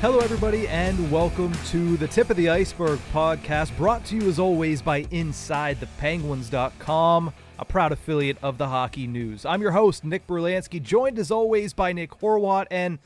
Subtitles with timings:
[0.00, 4.38] Hello, everybody, and welcome to the Tip of the Iceberg podcast, brought to you as
[4.38, 9.44] always by InsideThePenguins.com, a proud affiliate of the Hockey News.
[9.44, 12.66] I'm your host, Nick Brlansky, joined as always by Nick Horwat.
[12.70, 13.00] And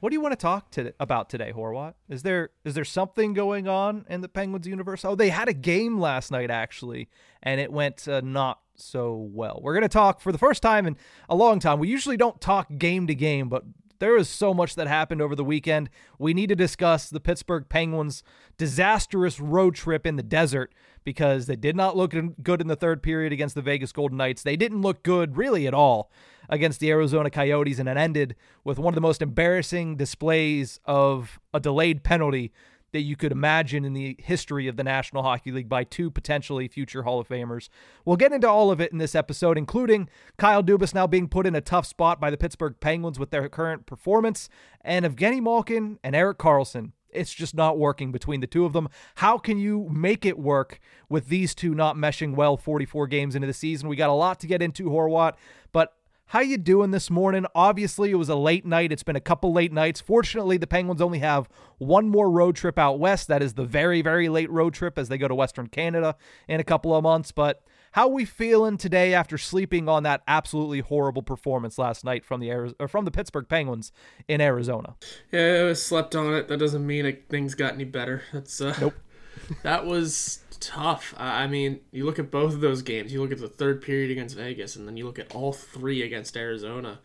[0.00, 1.92] what do you want to talk to, about today, Horwat?
[2.08, 5.04] Is there is there something going on in the Penguins universe?
[5.04, 7.10] Oh, they had a game last night actually,
[7.42, 9.60] and it went uh, not so well.
[9.62, 10.96] We're going to talk for the first time in
[11.28, 11.78] a long time.
[11.78, 13.64] We usually don't talk game to game, but
[13.98, 15.90] there is so much that happened over the weekend.
[16.18, 18.22] We need to discuss the Pittsburgh Penguins'
[18.58, 20.74] disastrous road trip in the desert
[21.04, 24.42] because they did not look good in the third period against the Vegas Golden Knights.
[24.42, 26.10] They didn't look good really at all
[26.48, 31.38] against the Arizona Coyotes, and it ended with one of the most embarrassing displays of
[31.54, 32.52] a delayed penalty
[32.96, 36.66] that you could imagine in the history of the National Hockey League by two potentially
[36.66, 37.68] future Hall of Famers.
[38.06, 40.08] We'll get into all of it in this episode, including
[40.38, 43.46] Kyle Dubas now being put in a tough spot by the Pittsburgh Penguins with their
[43.50, 44.48] current performance,
[44.80, 48.88] and Evgeni Malkin and Erik Karlsson It's just not working between the two of them.
[49.16, 50.80] How can you make it work
[51.10, 53.90] with these two not meshing well 44 games into the season?
[53.90, 55.34] We got a lot to get into, Horwat,
[55.70, 55.92] but
[56.26, 57.46] how you doing this morning?
[57.54, 58.90] Obviously, it was a late night.
[58.90, 60.00] It's been a couple late nights.
[60.00, 63.28] Fortunately, the Penguins only have one more road trip out west.
[63.28, 66.16] That is the very, very late road trip as they go to Western Canada
[66.48, 67.30] in a couple of months.
[67.30, 72.40] But how we feeling today after sleeping on that absolutely horrible performance last night from
[72.40, 73.92] the Ari- or from the Pittsburgh Penguins
[74.26, 74.96] in Arizona?
[75.30, 76.48] Yeah, I slept on it.
[76.48, 78.22] That doesn't mean it, things got any better.
[78.32, 78.94] That's uh, nope.
[79.62, 81.14] that was tough.
[81.16, 83.12] I mean, you look at both of those games.
[83.12, 86.02] You look at the third period against Vegas, and then you look at all three
[86.02, 87.00] against Arizona.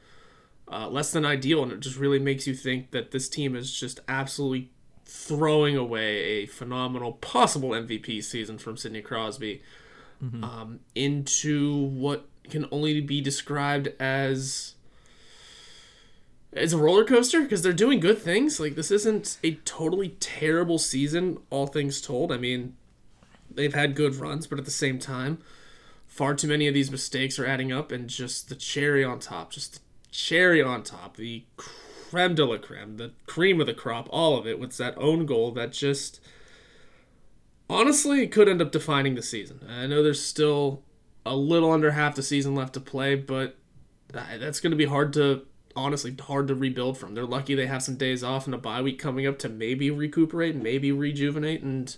[0.72, 3.74] Uh, less than ideal, and it just really makes you think that this team is
[3.74, 4.72] just absolutely
[5.06, 9.62] throwing away a phenomenal possible MVP season from Sidney Crosby
[10.24, 10.44] mm-hmm.
[10.44, 14.76] um, into what can only be described as
[16.54, 18.60] as a roller coaster because they're doing good things.
[18.60, 22.32] Like this isn't a totally terrible season, all things told.
[22.32, 22.76] I mean,
[23.56, 25.40] they've had good runs, but at the same time,
[26.08, 29.52] far too many of these mistakes are adding up, and just the cherry on top,
[29.52, 29.80] just the
[30.12, 34.46] cherry on top, the creme de la creme, the cream of the crop, all of
[34.46, 36.20] it, with that own goal that just
[37.70, 39.62] honestly could end up defining the season.
[39.70, 40.84] I know there's still
[41.26, 43.56] a little under half the season left to play, but
[44.10, 47.14] that's going to be hard to honestly hard to rebuild from.
[47.14, 49.90] They're lucky they have some days off and a bye week coming up to maybe
[49.90, 51.96] recuperate, maybe rejuvenate, and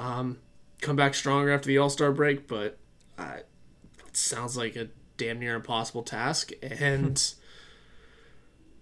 [0.00, 0.38] um,
[0.80, 2.78] come back stronger after the All Star break, but
[3.18, 3.38] uh,
[4.06, 6.52] it sounds like a damn near impossible task.
[6.62, 7.22] And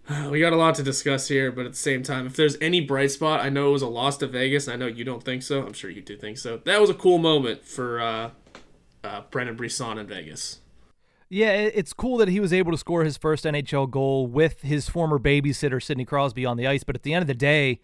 [0.30, 2.80] we got a lot to discuss here, but at the same time, if there's any
[2.80, 4.68] bright spot, I know it was a loss to Vegas.
[4.68, 5.64] I know you don't think so.
[5.64, 6.58] I'm sure you do think so.
[6.64, 8.30] That was a cool moment for uh,
[9.02, 10.60] uh, Brendan Brisson in Vegas.
[11.30, 14.88] Yeah, it's cool that he was able to score his first NHL goal with his
[14.88, 16.84] former babysitter Sidney Crosby on the ice.
[16.84, 17.80] But at the end of the day,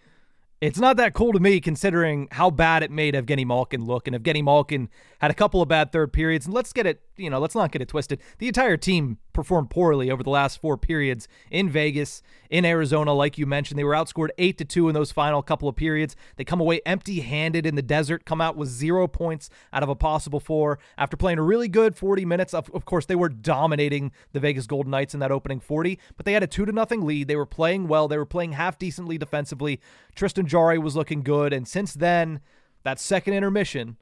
[0.61, 4.07] it's not that cool to me considering how bad it made Evgeni Malkin look.
[4.07, 4.89] And Evgeni Malkin
[5.25, 6.45] had a couple of bad third periods.
[6.45, 8.21] And let's get it, you know, let's not get it twisted.
[8.39, 13.39] The entire team performed poorly over the last four periods in Vegas, in Arizona, like
[13.39, 13.79] you mentioned.
[13.79, 16.15] They were outscored eight to two in those final couple of periods.
[16.37, 19.89] They come away empty handed in the desert, come out with zero points out of
[19.89, 22.53] a possible four after playing a really good 40 minutes.
[22.53, 26.27] Of, of course, they were dominating the Vegas Golden Knights in that opening 40, but
[26.27, 27.29] they had a two to nothing lead.
[27.29, 28.09] They were playing well.
[28.09, 29.81] They were playing half decently defensively.
[30.15, 31.55] Tristan Jarry was looking good.
[31.55, 32.41] And since then,
[32.83, 33.97] that second intermission,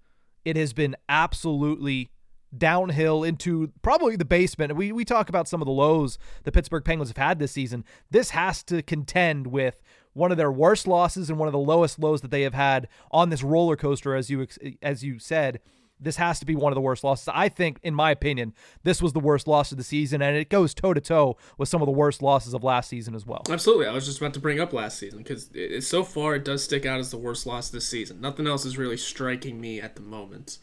[0.44, 2.10] it has been absolutely
[2.56, 4.76] downhill into probably the basement.
[4.76, 7.84] We we talk about some of the lows the Pittsburgh Penguins have had this season.
[8.10, 9.80] This has to contend with
[10.12, 12.88] one of their worst losses and one of the lowest lows that they have had
[13.10, 14.46] on this roller coaster as you
[14.82, 15.60] as you said.
[16.02, 17.28] This has to be one of the worst losses.
[17.32, 20.48] I think, in my opinion, this was the worst loss of the season, and it
[20.48, 23.42] goes toe to toe with some of the worst losses of last season as well.
[23.48, 23.86] Absolutely.
[23.86, 25.50] I was just about to bring up last season because
[25.86, 28.20] so far it does stick out as the worst loss this season.
[28.20, 30.58] Nothing else is really striking me at the moment.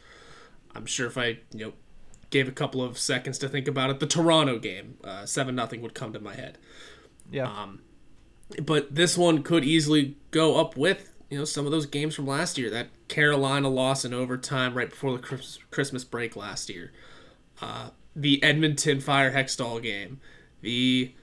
[0.76, 1.74] I'm sure if I you know
[2.30, 5.64] gave a couple of seconds to think about it, the Toronto game, uh, seven uh,
[5.64, 6.58] nothing would come to my head.
[7.32, 7.48] Yeah.
[7.48, 7.82] Um,
[8.64, 12.28] but this one could easily go up with you know some of those games from
[12.28, 12.70] last year.
[12.70, 15.42] That Carolina loss in overtime right before the
[15.72, 16.92] Christmas break last year.
[17.62, 20.20] Uh, the Edmonton Fire Hextall game.
[20.62, 21.14] The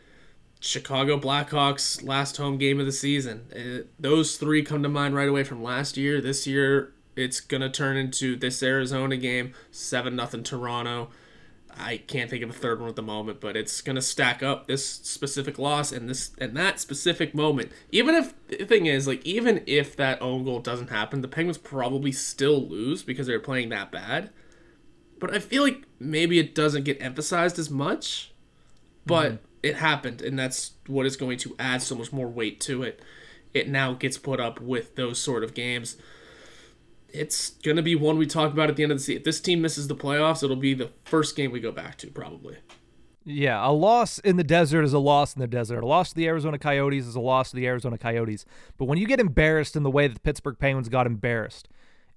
[0.61, 3.47] Chicago Blackhawks last home game of the season.
[3.55, 6.20] Uh, those three come to mind right away from last year.
[6.20, 11.11] This year, it's gonna turn into this Arizona game, seven nothing Toronto.
[11.78, 14.67] I can't think of a third one at the moment, but it's gonna stack up
[14.67, 17.70] this specific loss and this and that specific moment.
[17.90, 21.58] Even if the thing is, like, even if that own goal doesn't happen, the Penguins
[21.58, 24.31] probably still lose because they're playing that bad.
[25.19, 28.32] But I feel like maybe it doesn't get emphasized as much.
[29.06, 29.44] But mm-hmm.
[29.62, 33.00] it happened, and that's what is going to add so much more weight to it
[33.56, 35.96] it now gets put up with those sort of games.
[37.16, 39.20] It's going to be one we talk about at the end of the season.
[39.20, 42.08] If this team misses the playoffs, it'll be the first game we go back to,
[42.08, 42.58] probably.
[43.28, 45.80] Yeah, a loss in the desert is a loss in the desert.
[45.80, 48.44] A loss to the Arizona Coyotes is a loss to the Arizona Coyotes.
[48.78, 51.68] But when you get embarrassed in the way that the Pittsburgh Penguins got embarrassed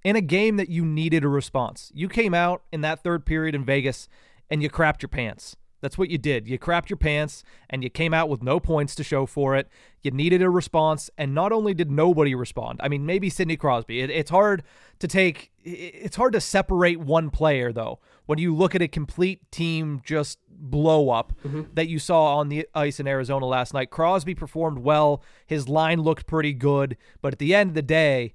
[0.04, 3.56] in a game that you needed a response, you came out in that third period
[3.56, 4.08] in Vegas
[4.48, 5.56] and you crapped your pants.
[5.80, 6.46] That's what you did.
[6.46, 9.68] You crapped your pants and you came out with no points to show for it.
[10.02, 12.80] You needed a response, and not only did nobody respond.
[12.82, 14.00] I mean, maybe Sidney Crosby.
[14.00, 14.62] It, it's hard
[14.98, 15.50] to take.
[15.62, 20.38] It's hard to separate one player though when you look at a complete team just
[20.48, 21.62] blow up mm-hmm.
[21.74, 23.90] that you saw on the ice in Arizona last night.
[23.90, 25.22] Crosby performed well.
[25.46, 28.32] His line looked pretty good, but at the end of the day,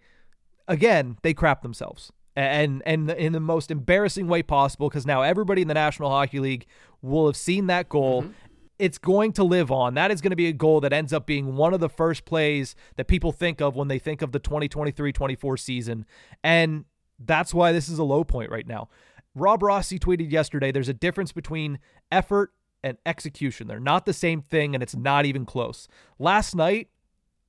[0.67, 5.61] again, they crapped themselves and and in the most embarrassing way possible because now everybody
[5.61, 6.65] in the National Hockey League
[7.01, 8.23] will have seen that goal.
[8.23, 8.31] Mm-hmm.
[8.77, 9.93] It's going to live on.
[9.93, 12.25] That is going to be a goal that ends up being one of the first
[12.25, 16.05] plays that people think of when they think of the 2023-24 season.
[16.43, 16.83] And
[17.17, 18.89] that's why this is a low point right now.
[19.33, 21.79] Rob Rossi tweeted yesterday there's a difference between
[22.11, 22.51] effort
[22.83, 23.67] and execution.
[23.67, 25.87] They're not the same thing and it's not even close.
[26.19, 26.89] Last night,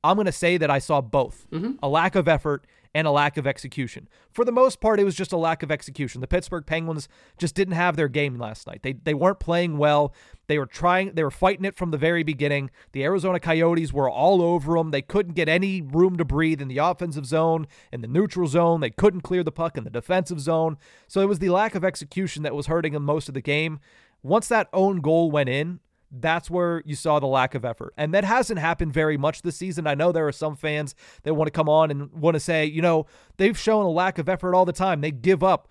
[0.05, 1.73] I'm going to say that I saw both mm-hmm.
[1.83, 4.09] a lack of effort and a lack of execution.
[4.33, 6.23] For the most part, it was just a lack of execution.
[6.23, 8.83] The Pittsburgh Penguins just didn't have their game last night.
[8.83, 10.15] They they weren't playing well.
[10.47, 12.71] They were trying they were fighting it from the very beginning.
[12.93, 14.93] The Arizona Coyotes were all over them.
[14.93, 18.81] They couldn't get any room to breathe in the offensive zone, in the neutral zone.
[18.81, 20.79] They couldn't clear the puck in the defensive zone.
[21.07, 23.79] So it was the lack of execution that was hurting them most of the game.
[24.23, 25.81] Once that own goal went in,
[26.11, 27.93] that's where you saw the lack of effort.
[27.97, 29.87] And that hasn't happened very much this season.
[29.87, 30.95] I know there are some fans
[31.25, 33.07] that want to come on and want to say, you know,
[33.37, 35.01] they've shown a lack of effort all the time.
[35.01, 35.69] They give up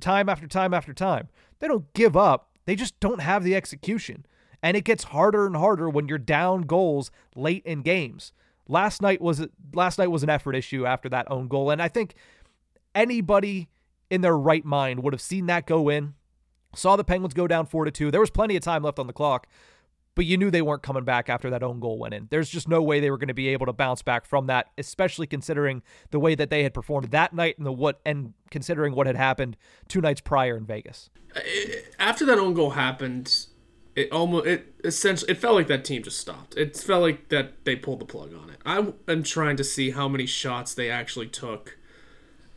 [0.00, 1.28] time after time after time.
[1.58, 4.26] They don't give up, they just don't have the execution.
[4.62, 8.32] And it gets harder and harder when you're down goals late in games.
[8.68, 9.44] Last night was
[9.74, 12.14] last night was an effort issue after that own goal and I think
[12.94, 13.68] anybody
[14.08, 16.14] in their right mind would have seen that go in
[16.74, 18.10] saw the Penguins go down 4 to 2.
[18.10, 19.46] There was plenty of time left on the clock
[20.14, 22.28] but you knew they weren't coming back after that own goal went in.
[22.30, 24.68] There's just no way they were going to be able to bounce back from that,
[24.78, 28.94] especially considering the way that they had performed that night and the what and considering
[28.94, 29.56] what had happened
[29.88, 31.10] two nights prior in Vegas.
[31.34, 33.46] Uh, eh, after that own goal happened,
[33.94, 36.56] it almost it essentially it felt like that team just stopped.
[36.56, 38.58] It felt like that they pulled the plug on it.
[38.64, 41.78] I am trying to see how many shots they actually took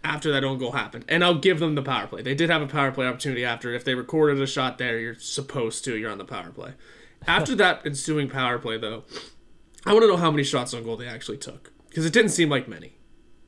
[0.06, 1.04] after that own goal happened.
[1.10, 2.22] And I'll give them the power play.
[2.22, 3.74] They did have a power play opportunity after.
[3.74, 5.98] If they recorded a shot there, you're supposed to.
[5.98, 6.74] You're on the power play.
[7.28, 9.04] After that ensuing power play, though,
[9.86, 12.32] I want to know how many shots on goal they actually took because it didn't
[12.32, 12.98] seem like many.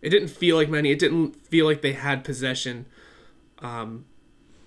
[0.01, 0.91] It didn't feel like many.
[0.91, 2.85] It didn't feel like they had possession,
[3.59, 4.05] um,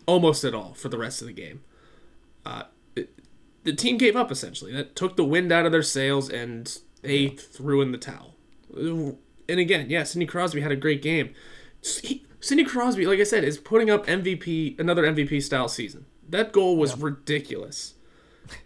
[0.06, 1.62] almost at all for the rest of the game.
[2.44, 2.64] Uh,
[2.96, 3.10] it,
[3.64, 4.72] the team gave up essentially.
[4.72, 8.34] That took the wind out of their sails, and they threw in the towel.
[8.76, 9.16] And
[9.48, 11.34] again, yeah, Sidney Crosby had a great game.
[11.82, 16.06] He, Sidney Crosby, like I said, is putting up MVP, another MVP style season.
[16.28, 17.04] That goal was yeah.
[17.04, 17.94] ridiculous.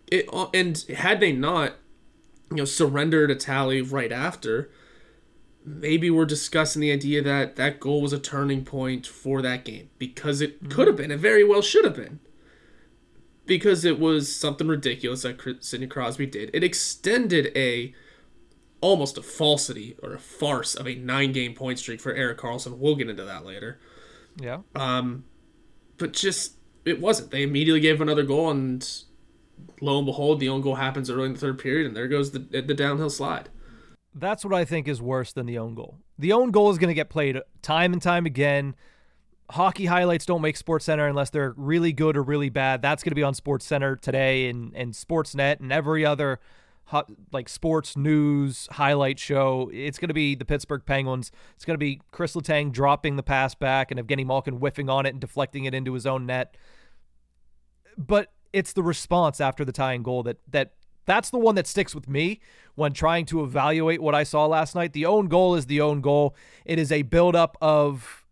[0.06, 1.74] It uh, and had they not,
[2.50, 4.70] you know, surrendered a tally right after,
[5.64, 9.88] maybe we're discussing the idea that that goal was a turning point for that game
[9.98, 10.72] because it mm-hmm.
[10.72, 12.20] could have been, it very well should have been,
[13.46, 16.50] because it was something ridiculous that Sidney Crosby did.
[16.52, 17.94] It extended a
[18.80, 22.76] almost a falsity or a farce of a nine game point streak for Erik Karlsson.
[22.76, 23.80] We'll get into that later.
[24.38, 24.58] Yeah.
[24.74, 25.24] Um,
[25.96, 27.30] but just it wasn't.
[27.30, 28.86] They immediately gave another goal and
[29.80, 32.30] lo and behold, the own goal happens early in the third period, and there goes
[32.32, 33.48] the the downhill slide.
[34.14, 35.98] That's what I think is worse than the own goal.
[36.18, 38.76] The own goal is going to get played time and time again.
[39.50, 42.80] Hockey highlights don't make Sports Center unless they're really good or really bad.
[42.80, 46.40] That's going to be on Sports Center today and and Sportsnet and every other
[47.32, 49.70] like sports news highlight show.
[49.72, 51.32] It's going to be the Pittsburgh Penguins.
[51.56, 55.06] It's going to be Kris Letang dropping the pass back and Evgeni Malkin whiffing on
[55.06, 56.56] it and deflecting it into his own net.
[57.96, 60.72] But it's the response after the tying goal that that
[61.06, 62.40] that's the one that sticks with me
[62.76, 64.94] when trying to evaluate what I saw last night.
[64.94, 66.34] The own goal is the own goal.
[66.64, 68.24] It is a buildup of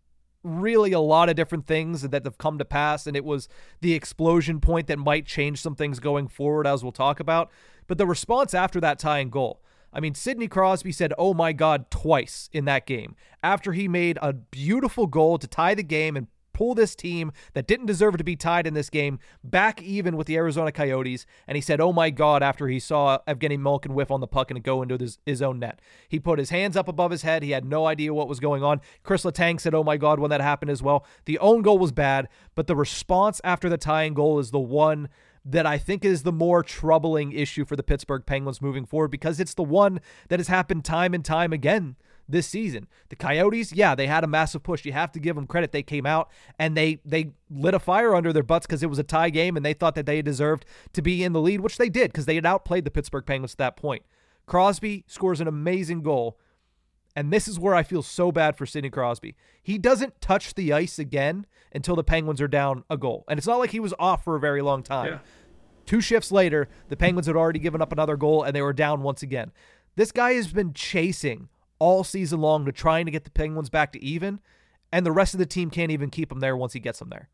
[0.43, 3.47] really a lot of different things that have come to pass, and it was
[3.81, 7.51] the explosion point that might change some things going forward, as we'll talk about.
[7.85, 9.61] But the response after that tying goal.
[9.95, 14.17] I mean, Sidney Crosby said, oh my God, twice in that game after he made
[14.23, 18.23] a beautiful goal to tie the game and pull this team that didn't deserve to
[18.23, 21.25] be tied in this game back even with the Arizona Coyotes.
[21.47, 24.51] And he said, Oh my God, after he saw Evgeni Malkin whiff on the puck
[24.51, 25.79] and go into his, his own net.
[26.07, 27.43] He put his hands up above his head.
[27.43, 28.81] He had no idea what was going on.
[29.03, 31.05] Kris Letang said, Oh my God, when that happened as well.
[31.25, 35.09] The own goal was bad, but the response after the tying goal is the one
[35.45, 39.39] that I think is the more troubling issue for the Pittsburgh Penguins moving forward because
[39.39, 42.87] it's the one that has happened time and time again this season.
[43.09, 44.85] The Coyotes, yeah, they had a massive push.
[44.85, 45.71] You have to give them credit.
[45.71, 48.99] They came out and they they lit a fire under their butts because it was
[48.99, 51.77] a tie game and they thought that they deserved to be in the lead, which
[51.77, 54.03] they did because they had outplayed the Pittsburgh Penguins at that point.
[54.45, 56.37] Crosby scores an amazing goal.
[57.15, 59.35] And this is where I feel so bad for Sidney Crosby.
[59.61, 63.23] He doesn't touch the ice again until the Penguins are down a goal.
[63.27, 65.13] And it's not like he was off for a very long time.
[65.13, 65.19] Yeah.
[65.85, 69.03] Two shifts later, the Penguins had already given up another goal and they were down
[69.03, 69.51] once again.
[69.95, 71.49] This guy has been chasing
[71.79, 74.39] all season long to trying to get the Penguins back to even,
[74.91, 77.09] and the rest of the team can't even keep him there once he gets them
[77.09, 77.29] there.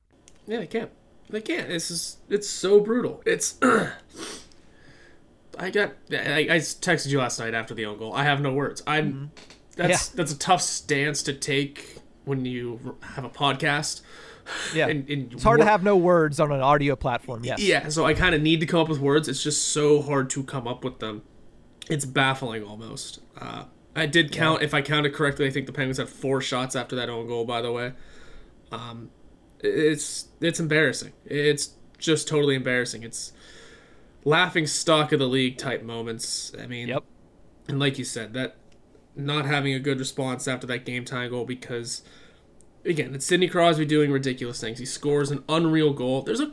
[0.47, 0.91] Yeah, they can't.
[1.29, 1.67] They can't.
[1.67, 3.21] This is it's so brutal.
[3.25, 3.57] It's
[5.57, 8.13] I got I, I texted you last night after the own goal.
[8.13, 8.81] I have no words.
[8.87, 9.25] I'm Mm-hmm.
[9.75, 14.01] that's that's a tough stance to take when you have a podcast.
[14.73, 14.87] Yeah.
[14.89, 17.43] And, and It's hard to have no words on an audio platform.
[17.43, 17.59] Yes.
[17.61, 19.27] Yeah, so I kind of need to come up with words.
[19.27, 21.21] It's just so hard to come up with them.
[21.89, 23.19] It's baffling almost.
[23.39, 23.65] Uh,
[23.95, 26.95] I did count, if I counted correctly, I think the Penguins had four shots after
[26.95, 27.43] that own goal.
[27.45, 27.93] By the way,
[28.71, 29.09] um,
[29.59, 31.13] it's it's embarrassing.
[31.25, 33.03] It's just totally embarrassing.
[33.03, 33.33] It's
[34.23, 36.53] laughing stock of the league type moments.
[36.61, 37.03] I mean, Yep.
[37.67, 38.55] and like you said, that
[39.15, 42.03] not having a good response after that game time goal because
[42.85, 44.79] again, it's Sidney Crosby doing ridiculous things.
[44.79, 46.21] He scores an unreal goal.
[46.21, 46.51] There's a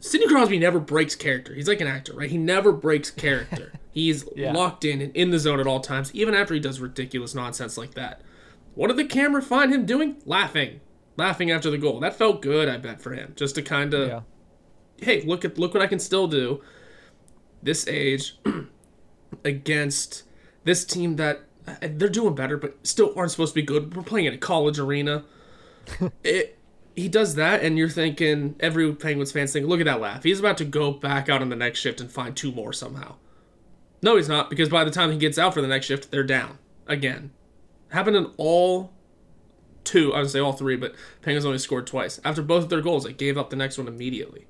[0.00, 1.54] Sidney Crosby never breaks character.
[1.54, 2.30] He's like an actor, right?
[2.30, 3.72] He never breaks character.
[3.92, 4.52] He's Yeah.
[4.52, 7.76] locked in and in the zone at all times, even after he does ridiculous nonsense
[7.76, 8.22] like that.
[8.74, 10.16] What did the camera find him doing?
[10.24, 10.80] Laughing.
[11.16, 11.98] Laughing after the goal.
[12.00, 13.32] That felt good, I bet, for him.
[13.36, 14.20] Just to kind of Yeah.
[15.02, 16.62] hey, look at look what I can still do.
[17.62, 18.38] This age
[19.44, 20.24] against
[20.64, 23.96] this team that uh, they're doing better, but still aren't supposed to be good.
[23.96, 25.24] We're playing in a college arena.
[26.24, 26.57] it,
[26.98, 30.24] he does that, and you're thinking every Penguins fans think, look at that laugh.
[30.24, 33.16] He's about to go back out on the next shift and find two more somehow.
[34.02, 36.22] No, he's not, because by the time he gets out for the next shift, they're
[36.22, 37.30] down again.
[37.90, 38.92] Happened in all
[39.84, 42.20] two, I would say all three, but Penguins only scored twice.
[42.24, 44.46] After both of their goals, they gave up the next one immediately.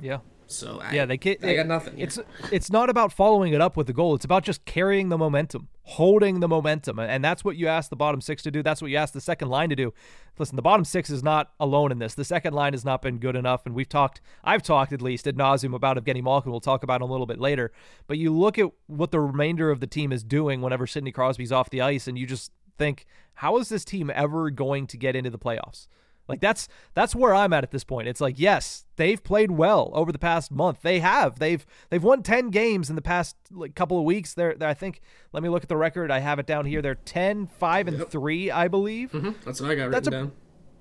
[0.00, 0.18] Yeah.
[0.50, 1.44] So I, Yeah, they can't.
[1.44, 1.96] I got nothing.
[1.96, 2.06] here.
[2.06, 2.18] It's
[2.50, 4.14] it's not about following it up with the goal.
[4.14, 7.96] It's about just carrying the momentum, holding the momentum, and that's what you ask the
[7.96, 8.62] bottom six to do.
[8.62, 9.92] That's what you ask the second line to do.
[10.38, 12.14] Listen, the bottom six is not alone in this.
[12.14, 14.22] The second line has not been good enough, and we've talked.
[14.42, 16.50] I've talked at least ad nauseum about Evgeni Malkin.
[16.50, 17.70] We'll talk about a little bit later.
[18.06, 21.52] But you look at what the remainder of the team is doing whenever Sidney Crosby's
[21.52, 25.14] off the ice, and you just think, how is this team ever going to get
[25.14, 25.88] into the playoffs?
[26.28, 28.06] Like that's that's where I'm at at this point.
[28.08, 30.82] It's like yes, they've played well over the past month.
[30.82, 31.38] They have.
[31.38, 34.34] They've they've won 10 games in the past like couple of weeks.
[34.34, 35.00] They're, they're I think
[35.32, 36.10] let me look at the record.
[36.10, 36.82] I have it down here.
[36.82, 39.12] They're 10 5 and 3, I believe.
[39.12, 40.32] Mhm, That's what I got That's written a- down.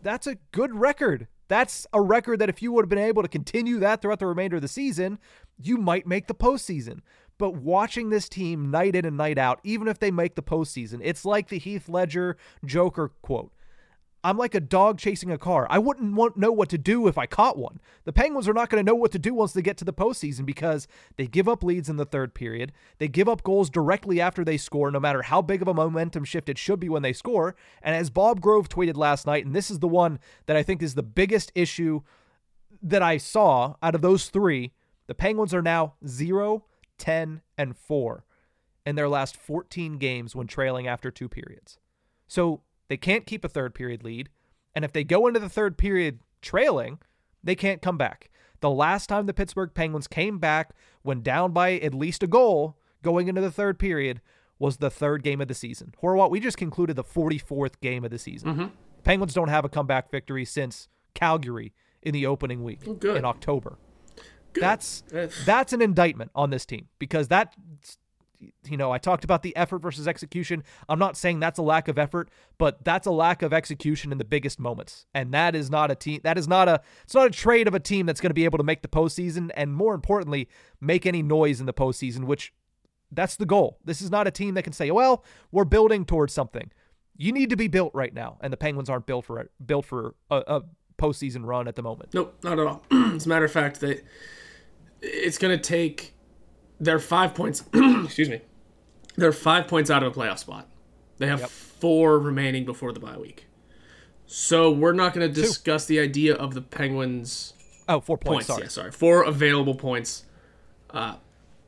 [0.03, 1.27] That's a good record.
[1.47, 4.27] That's a record that if you would have been able to continue that throughout the
[4.27, 5.17] remainder of the season,
[5.57, 6.99] you might make the postseason.
[7.37, 10.99] But watching this team night in and night out, even if they make the postseason,
[11.03, 12.35] it's like the Heath Ledger
[12.65, 13.53] Joker quote.
[14.27, 15.65] I'm like a dog chasing a car.
[15.69, 17.79] I wouldn't want know what to do if I caught one.
[18.03, 19.93] The Penguins are not going to know what to do once they get to the
[19.93, 22.74] postseason because they give up leads in the third period.
[22.98, 26.25] They give up goals directly after they score, no matter how big of a momentum
[26.25, 27.55] shift it should be when they score.
[27.81, 30.84] And as Bob Grove tweeted last night, and this is the one that I think
[30.84, 32.01] is the biggest issue
[32.81, 34.74] that I saw out of those three,
[35.07, 36.65] the Penguins are now 0,
[36.98, 38.25] 10, and 4
[38.86, 41.79] in their last 14 games when trailing after two periods.
[42.27, 44.29] So they can't keep a third period lead.
[44.75, 47.00] And if they go into the third period trailing,
[47.44, 48.29] they can't come back.
[48.60, 52.77] The last time the Pittsburgh Penguins came back when down by at least a goal
[53.03, 54.22] going into the third period
[54.60, 55.94] was the third game of the season.
[56.01, 58.53] Horwat, we just concluded the 44th game of the season.
[58.53, 58.65] Mm-hmm.
[59.03, 63.77] Penguins don't have a comeback victory since Calgary in the opening week in October.
[64.53, 64.63] Good.
[64.63, 65.03] That's
[65.46, 67.53] that's an indictment on this team because that
[68.70, 70.63] you know, I talked about the effort versus execution.
[70.88, 74.17] I'm not saying that's a lack of effort, but that's a lack of execution in
[74.17, 75.06] the biggest moments.
[75.13, 77.74] And that is not a team that is not a it's not a trade of
[77.74, 80.48] a team that's going to be able to make the postseason and more importantly,
[80.79, 82.53] make any noise in the postseason, which
[83.12, 83.79] that's the goal.
[83.86, 86.72] This is not a team that can say, "Well, we're building towards something."
[87.20, 90.13] You need to be built right now, and the Penguins aren't built for built for
[90.29, 90.62] a, a
[90.98, 92.13] postseason run at the moment.
[92.13, 92.84] Nope, not at all.
[92.91, 94.03] As a matter of fact, that
[95.01, 96.13] it's going to take
[96.79, 97.63] their five points.
[97.74, 98.41] excuse me.
[99.15, 100.67] They're five points out of a playoff spot.
[101.17, 103.48] They have four remaining before the bye week.
[104.27, 107.53] So we're not going to discuss the idea of the Penguins
[107.89, 108.48] Oh, four points.
[108.48, 108.48] points.
[108.48, 108.62] sorry.
[108.63, 110.25] Yeah, sorry, four available points
[110.91, 111.15] uh,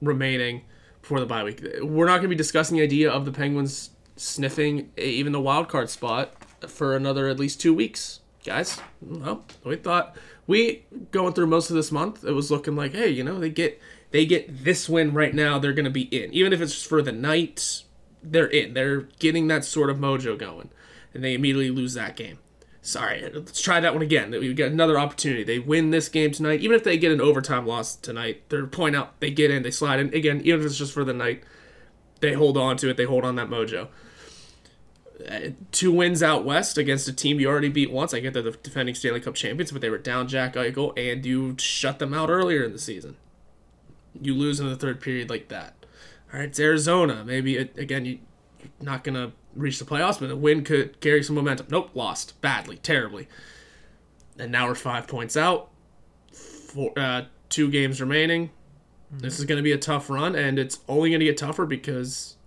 [0.02, 0.64] remaining
[1.02, 1.64] before the bye week.
[1.82, 5.70] We're not going to be discussing the idea of the Penguins sniffing even the wild
[5.70, 6.34] card spot
[6.68, 8.82] for another at least two weeks, guys.
[9.02, 13.08] Well, we thought we going through most of this month, it was looking like, hey,
[13.08, 13.80] you know, they get
[14.12, 16.34] they get this win right now, they're gonna be in.
[16.34, 17.84] Even if it's for the night,
[18.24, 18.74] they're in.
[18.74, 20.70] They're getting that sort of mojo going.
[21.14, 22.40] And they immediately lose that game.
[22.82, 24.32] Sorry, let's try that one again.
[24.32, 25.44] We get another opportunity.
[25.44, 26.62] They win this game tonight.
[26.62, 29.72] Even if they get an overtime loss tonight, they're point out, they get in, they
[29.72, 30.14] slide in.
[30.14, 31.44] Again, even if it's just for the night,
[32.22, 33.90] they hold on to it, they hold on that mojo.
[35.30, 38.14] Uh, two wins out west against a team you already beat once.
[38.14, 41.26] I get they're the defending Stanley Cup champions, but they were down Jack Eichel, and
[41.26, 43.18] you shut them out earlier in the season.
[44.20, 45.74] You lose in the third period like that.
[46.34, 47.24] All right, it's Arizona.
[47.26, 48.20] Maybe it, again, you,
[48.60, 51.68] you're not gonna reach the playoffs, but a win could carry some momentum.
[51.70, 53.28] Nope, lost badly, terribly.
[54.38, 55.70] And now we're five points out.
[56.32, 58.48] Four, uh, two games remaining.
[58.48, 59.20] Mm-hmm.
[59.20, 61.66] This is going to be a tough run, and it's only going to get tougher
[61.66, 62.38] because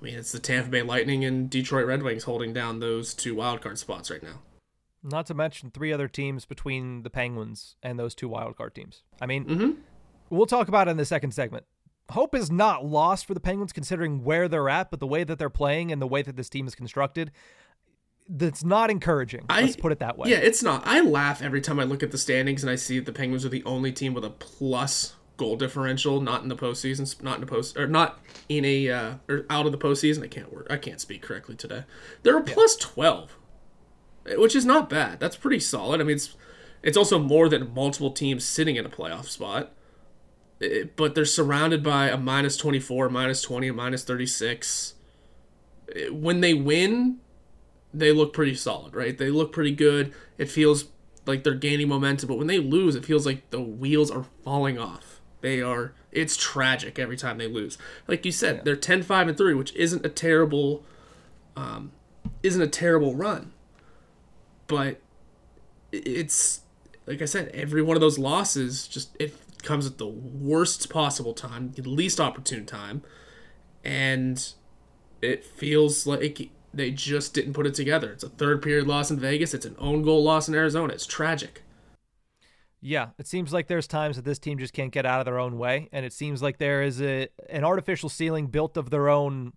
[0.00, 3.34] I mean, it's the Tampa Bay Lightning and Detroit Red Wings holding down those two
[3.34, 4.40] wildcard spots right now.
[5.02, 9.02] Not to mention three other teams between the Penguins and those two wildcard teams.
[9.20, 9.70] I mean, mm-hmm.
[10.30, 11.64] We'll talk about it in the second segment.
[12.10, 15.38] Hope is not lost for the Penguins considering where they're at, but the way that
[15.38, 17.30] they're playing and the way that this team is constructed,
[18.28, 19.44] that's not encouraging.
[19.48, 20.30] I, let's put it that way.
[20.30, 20.82] Yeah, it's not.
[20.86, 23.48] I laugh every time I look at the standings and I see the Penguins are
[23.48, 27.46] the only team with a plus goal differential, not in the postseason, not in the
[27.46, 30.22] post, or not in a uh, or out of the postseason.
[30.22, 30.66] I can't work.
[30.68, 31.84] I can't speak correctly today.
[32.22, 32.66] They're a yeah.
[32.78, 33.36] twelve,
[34.36, 35.18] which is not bad.
[35.18, 36.00] That's pretty solid.
[36.00, 36.36] I mean, it's
[36.82, 39.72] it's also more than multiple teams sitting in a playoff spot.
[40.60, 44.94] It, but they're surrounded by a minus 24, minus 20, a minus 36.
[46.10, 47.18] When they win,
[47.92, 49.16] they look pretty solid, right?
[49.16, 50.12] They look pretty good.
[50.38, 50.86] It feels
[51.26, 54.78] like they're gaining momentum, but when they lose, it feels like the wheels are falling
[54.78, 55.20] off.
[55.40, 57.78] They are it's tragic every time they lose.
[58.06, 58.62] Like you said, yeah.
[58.64, 60.84] they're 10-5 and 3, which isn't a terrible
[61.56, 61.92] um
[62.42, 63.52] isn't a terrible run.
[64.66, 65.00] But
[65.92, 66.60] it's
[67.06, 71.34] like I said, every one of those losses just it comes at the worst possible
[71.34, 73.02] time, the least opportune time,
[73.84, 74.52] and
[75.22, 78.12] it feels like they just didn't put it together.
[78.12, 79.54] It's a third period loss in Vegas.
[79.54, 80.92] It's an own goal loss in Arizona.
[80.92, 81.62] It's tragic.
[82.82, 85.38] Yeah, it seems like there's times that this team just can't get out of their
[85.38, 89.08] own way, and it seems like there is a an artificial ceiling built of their
[89.10, 89.52] own,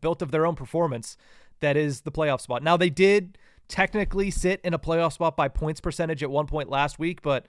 [0.00, 1.16] built of their own performance,
[1.60, 2.62] that is the playoff spot.
[2.62, 6.70] Now they did technically sit in a playoff spot by points percentage at one point
[6.70, 7.46] last week, but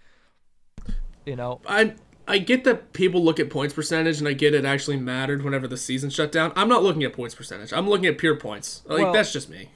[1.30, 1.94] you know, I
[2.28, 5.68] I get that people look at points percentage, and I get it actually mattered whenever
[5.68, 6.52] the season shut down.
[6.56, 7.72] I'm not looking at points percentage.
[7.72, 8.82] I'm looking at pure points.
[8.86, 9.70] Like well, that's just me.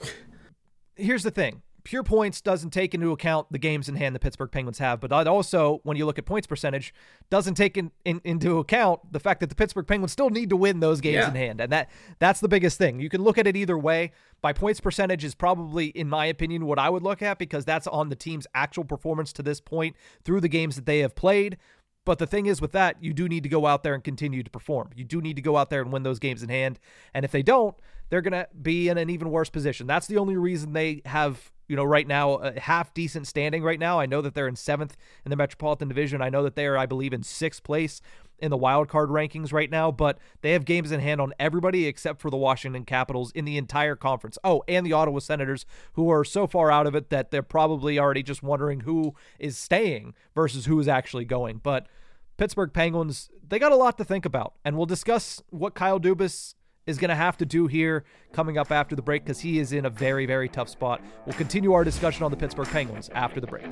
[0.95, 4.51] here's the thing pure points doesn't take into account the games in hand the Pittsburgh
[4.51, 6.93] Penguins have, but that also, when you look at points percentage,
[7.29, 10.55] doesn't take in, in, into account the fact that the Pittsburgh Penguins still need to
[10.55, 11.27] win those games yeah.
[11.29, 12.99] in hand, and that that's the biggest thing.
[12.99, 14.11] You can look at it either way.
[14.41, 17.87] By points percentage is probably, in my opinion, what I would look at because that's
[17.87, 21.57] on the team's actual performance to this point through the games that they have played.
[22.05, 24.43] But the thing is, with that, you do need to go out there and continue
[24.43, 24.89] to perform.
[24.95, 26.79] You do need to go out there and win those games in hand.
[27.13, 27.75] And if they don't,
[28.09, 29.87] they're going to be in an even worse position.
[29.87, 33.79] That's the only reason they have you know, right now, a half decent standing right
[33.79, 33.99] now.
[33.99, 36.21] I know that they're in seventh in the Metropolitan Division.
[36.21, 37.99] I know that they are, I believe, in sixth place
[38.37, 41.87] in the wild card rankings right now, but they have games in hand on everybody
[41.87, 44.37] except for the Washington Capitals in the entire conference.
[44.43, 47.97] Oh, and the Ottawa Senators, who are so far out of it that they're probably
[47.97, 51.57] already just wondering who is staying versus who is actually going.
[51.57, 51.87] But
[52.37, 56.53] Pittsburgh Penguins, they got a lot to think about, and we'll discuss what Kyle Dubas
[56.85, 59.73] is going to have to do here coming up after the break because he is
[59.73, 61.01] in a very, very tough spot.
[61.25, 63.65] We'll continue our discussion on the Pittsburgh Penguins after the break.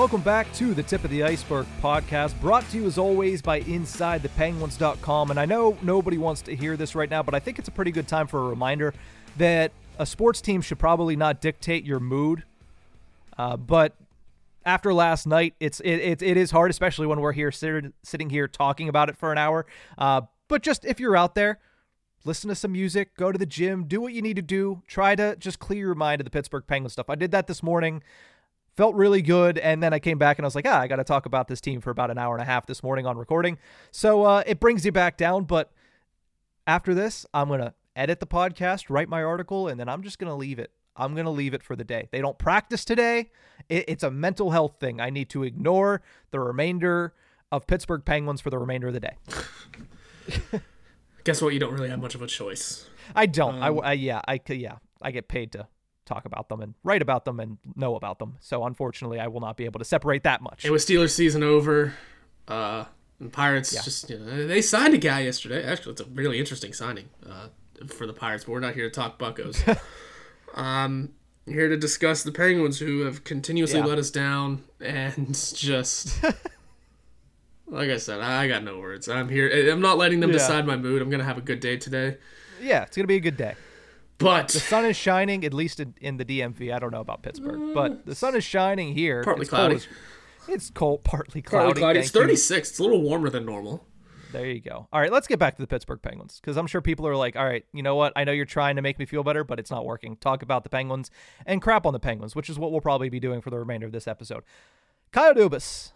[0.00, 3.60] Welcome back to the Tip of the Iceberg podcast, brought to you as always by
[3.60, 5.30] InsideThePenguins.com.
[5.30, 7.70] And I know nobody wants to hear this right now, but I think it's a
[7.70, 8.94] pretty good time for a reminder
[9.36, 12.44] that a sports team should probably not dictate your mood.
[13.36, 13.94] Uh, but
[14.64, 18.30] after last night, it's it, it, it is hard, especially when we're here sit, sitting
[18.30, 19.66] here talking about it for an hour.
[19.98, 21.58] Uh, but just if you're out there,
[22.24, 24.80] listen to some music, go to the gym, do what you need to do.
[24.86, 27.10] Try to just clear your mind of the Pittsburgh Penguins stuff.
[27.10, 28.02] I did that this morning
[28.76, 29.58] felt really good.
[29.58, 31.48] And then I came back and I was like, ah, I got to talk about
[31.48, 33.58] this team for about an hour and a half this morning on recording.
[33.90, 35.44] So uh, it brings you back down.
[35.44, 35.72] But
[36.66, 40.18] after this, I'm going to edit the podcast, write my article, and then I'm just
[40.18, 40.70] going to leave it.
[40.96, 42.08] I'm going to leave it for the day.
[42.10, 43.30] They don't practice today.
[43.68, 45.00] It, it's a mental health thing.
[45.00, 47.14] I need to ignore the remainder
[47.52, 49.16] of Pittsburgh Penguins for the remainder of the day.
[51.24, 51.52] Guess what?
[51.52, 52.88] You don't really have much of a choice.
[53.14, 53.62] I don't.
[53.62, 54.20] Um, I, I yeah.
[54.26, 54.76] I yeah.
[55.02, 55.66] I get paid to
[56.10, 58.36] talk about them and write about them and know about them.
[58.40, 60.64] So unfortunately, I will not be able to separate that much.
[60.64, 61.94] It was Steelers season over.
[62.48, 62.84] Uh,
[63.20, 63.82] and Pirates yeah.
[63.82, 65.62] just you know, they signed a guy yesterday.
[65.62, 67.48] Actually, it's a really interesting signing uh,
[67.86, 69.62] for the Pirates, but we're not here to talk Buckos.
[70.54, 71.10] um,
[71.46, 73.84] here to discuss the Penguins, who have continuously yeah.
[73.84, 76.22] let us down and just.
[77.66, 79.08] like I said, I got no words.
[79.08, 79.70] I'm here.
[79.70, 80.38] I'm not letting them yeah.
[80.38, 81.02] decide my mood.
[81.02, 82.16] I'm gonna have a good day today.
[82.60, 83.54] Yeah, it's gonna be a good day.
[84.20, 86.74] But the sun is shining, at least in, in the DMV.
[86.74, 89.24] I don't know about Pittsburgh, but the sun is shining here.
[89.24, 89.74] Partly it's cloudy.
[89.76, 89.88] Cold.
[90.48, 91.64] It's cold, partly cloudy.
[91.64, 91.98] Partly cloudy.
[92.00, 92.50] It's 36.
[92.50, 92.56] You.
[92.58, 93.86] It's a little warmer than normal.
[94.32, 94.86] There you go.
[94.92, 97.34] All right, let's get back to the Pittsburgh Penguins because I'm sure people are like,
[97.36, 98.12] all right, you know what?
[98.14, 100.16] I know you're trying to make me feel better, but it's not working.
[100.16, 101.10] Talk about the Penguins
[101.46, 103.86] and crap on the Penguins, which is what we'll probably be doing for the remainder
[103.86, 104.44] of this episode.
[105.10, 105.92] Kyle Dubas,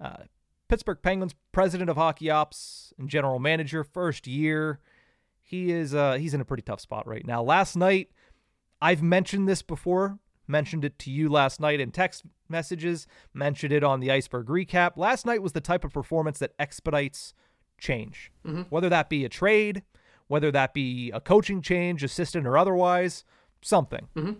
[0.00, 0.24] uh,
[0.68, 4.80] Pittsburgh Penguins president of hockey ops and general manager, first year.
[5.46, 7.40] He is uh, he's in a pretty tough spot right now.
[7.40, 8.10] Last night,
[8.82, 13.84] I've mentioned this before, mentioned it to you last night in text messages, mentioned it
[13.84, 14.96] on the iceberg recap.
[14.96, 17.32] Last night was the type of performance that expedites
[17.78, 18.62] change, mm-hmm.
[18.62, 19.84] whether that be a trade,
[20.26, 23.24] whether that be a coaching change, assistant or otherwise,
[23.62, 24.08] something.
[24.16, 24.32] Mm-hmm.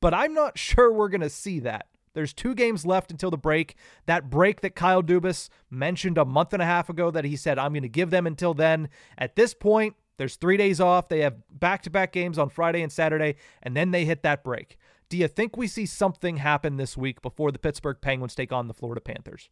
[0.00, 1.86] But I'm not sure we're going to see that.
[2.14, 3.74] There's two games left until the break.
[4.06, 7.58] That break that Kyle Dubas mentioned a month and a half ago that he said,
[7.58, 8.88] I'm going to give them until then.
[9.16, 11.08] At this point, there's three days off.
[11.08, 14.44] They have back to back games on Friday and Saturday, and then they hit that
[14.44, 14.76] break.
[15.08, 18.68] Do you think we see something happen this week before the Pittsburgh Penguins take on
[18.68, 19.48] the Florida Panthers?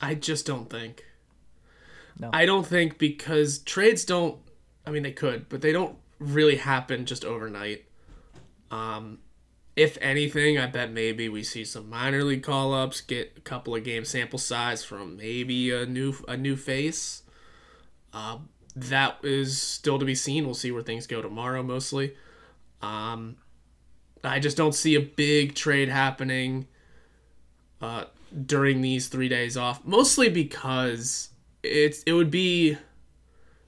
[0.00, 1.04] I just don't think.
[2.18, 2.30] No.
[2.32, 4.38] I don't think because trades don't.
[4.86, 7.84] I mean, they could, but they don't really happen just overnight.
[8.70, 9.18] Um,
[9.76, 13.74] if anything, I bet maybe we see some minor league call ups, get a couple
[13.74, 17.22] of game sample size from maybe a new a new face.
[18.12, 18.38] Uh,
[18.76, 20.44] that is still to be seen.
[20.44, 22.14] We'll see where things go tomorrow, mostly.
[22.82, 23.36] Um,
[24.22, 26.66] I just don't see a big trade happening
[27.80, 28.04] uh,
[28.46, 31.30] during these three days off, mostly because
[31.62, 32.76] it's it would be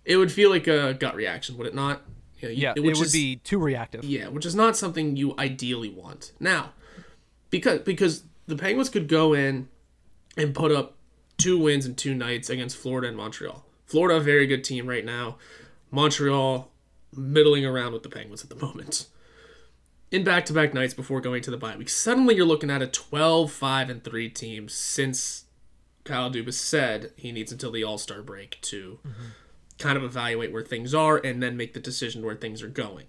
[0.05, 2.03] it would feel like a gut reaction, would it not?
[2.41, 4.05] You know, yeah, it would is, be too reactive.
[4.05, 6.33] Yeah, which is not something you ideally want.
[6.41, 6.73] Now,
[7.51, 9.69] because because the Penguins could go in
[10.37, 10.97] and put up
[11.39, 13.66] two wins in two nights against Florida and Montreal.
[13.87, 15.39] Florida, very good team right now.
[15.91, 16.71] Montreal,
[17.15, 19.07] middling around with the Penguins at the moment.
[20.11, 22.83] In back to back nights before going to the bye week, suddenly you're looking at
[22.83, 25.45] a 12 5 and 3 team since
[26.05, 29.25] Kyle Dubas said he needs until the All Star break to mm-hmm.
[29.79, 33.07] kind of evaluate where things are and then make the decision where things are going.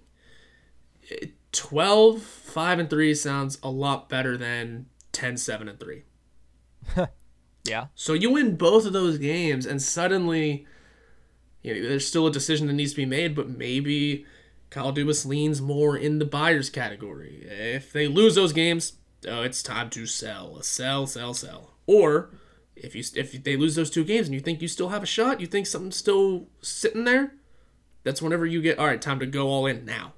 [1.52, 6.04] 12 5 and 3 sounds a lot better than 10 7 and 3.
[7.67, 7.88] yeah.
[7.95, 10.65] So you win both of those games and suddenly
[11.63, 14.25] you know, there's still a decision that needs to be made, but maybe
[14.69, 17.45] Kyle Dubas leans more in the buyer's category.
[17.49, 18.93] If they lose those games,
[19.27, 21.73] oh, it's time to sell, sell, sell, sell.
[21.86, 22.30] Or
[22.75, 25.08] if you if they lose those two games and you think you still have a
[25.08, 27.34] shot, you think something's still sitting there,
[28.03, 30.13] that's whenever you get all right, time to go all in now.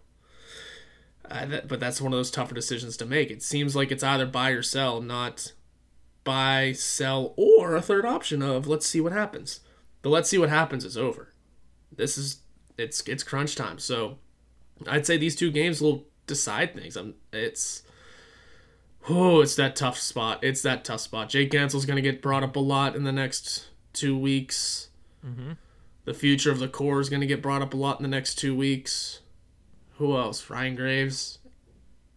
[1.29, 3.29] Uh, that, but that's one of those tougher decisions to make.
[3.29, 5.53] It seems like it's either buy or sell, not
[6.29, 9.61] buy, sell, or a third option of let's see what happens.
[10.03, 11.33] The let's see what happens is over.
[11.91, 12.41] This is
[12.77, 13.79] it's it's crunch time.
[13.79, 14.19] So
[14.87, 16.95] I'd say these two games will decide things.
[16.95, 17.81] I'm, it's
[19.09, 20.43] Oh, it's that tough spot.
[20.43, 21.29] It's that tough spot.
[21.29, 24.89] Jake Guentzel's going to get brought up a lot in the next two weeks.
[25.25, 25.53] Mm-hmm.
[26.05, 28.15] The future of the core is going to get brought up a lot in the
[28.15, 29.21] next two weeks.
[29.97, 30.47] Who else?
[30.47, 31.38] Ryan Graves,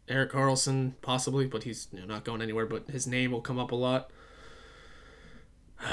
[0.09, 2.67] Erik Karlsson possibly, but he's you know, not going anywhere.
[2.67, 4.11] But his name will come up a lot.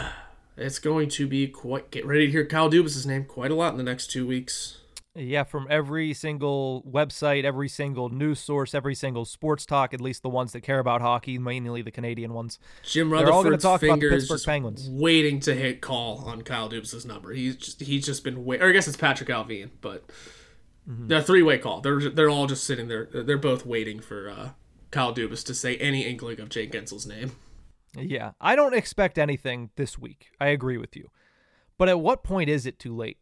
[0.61, 1.89] It's going to be quite.
[1.89, 4.79] Get ready to hear Kyle Dubas' name quite a lot in the next two weeks.
[5.15, 10.21] Yeah, from every single website, every single news source, every single sports talk, at least
[10.21, 12.59] the ones that care about hockey, mainly the Canadian ones.
[12.83, 14.87] Jim Rutherford's talk fingers just Penguins.
[14.89, 17.31] waiting to hit call on Kyle Dubas' number.
[17.31, 18.61] He's just he's just been wait.
[18.61, 20.09] Or I guess it's Patrik Allvin, but
[20.89, 21.07] mm-hmm.
[21.07, 21.81] they're three way call.
[21.81, 23.07] They're they're all just sitting there.
[23.11, 24.49] They're both waiting for uh,
[24.91, 27.33] Kyle Dubas to say any inkling of Jake Guentzel's name.
[27.97, 30.29] Yeah, I don't expect anything this week.
[30.39, 31.09] I agree with you,
[31.77, 33.17] but at what point is it too late?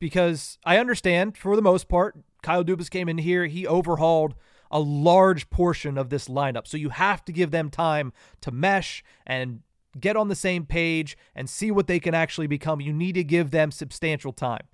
[0.00, 4.34] because I understand for the most part, Kyle Dubas came in here, he overhauled
[4.72, 6.66] a large portion of this lineup.
[6.66, 9.60] So you have to give them time to mesh and
[9.98, 12.80] get on the same page and see what they can actually become.
[12.80, 14.66] You need to give them substantial time.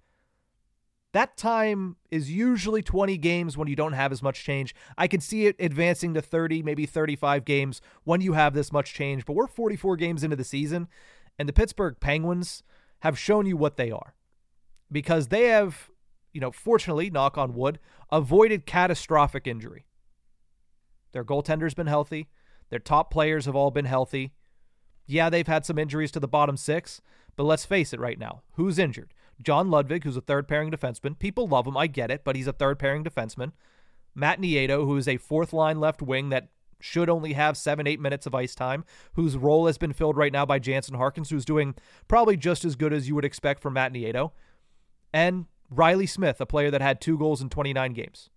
[1.12, 4.74] That time is usually 20 games when you don't have as much change.
[4.98, 8.92] I can see it advancing to 30, maybe 35 games when you have this much
[8.92, 10.88] change, but we're 44 games into the season,
[11.38, 12.62] and the Pittsburgh Penguins
[13.00, 14.14] have shown you what they are
[14.90, 15.90] because they have,
[16.32, 17.78] you know, fortunately, knock on wood,
[18.10, 19.86] avoided catastrophic injury.
[21.12, 22.28] Their goaltender's been healthy.
[22.68, 24.34] Their top players have all been healthy.
[25.06, 27.00] Yeah, they've had some injuries to the bottom six,
[27.36, 28.42] but let's face it right now.
[28.54, 29.14] Who's injured?
[29.42, 31.18] John Ludvig, who's a third pairing defenseman.
[31.18, 33.52] People love him, I get it, but he's a third pairing defenseman.
[34.14, 36.48] Matt Nieto, who is a fourth line left wing that
[36.80, 40.32] should only have seven, eight minutes of ice time, whose role has been filled right
[40.32, 41.74] now by Jansen Harkins, who's doing
[42.08, 44.32] probably just as good as you would expect from Matt Nieto.
[45.12, 48.30] And Reilly Smith, a player that had two goals in 29 games.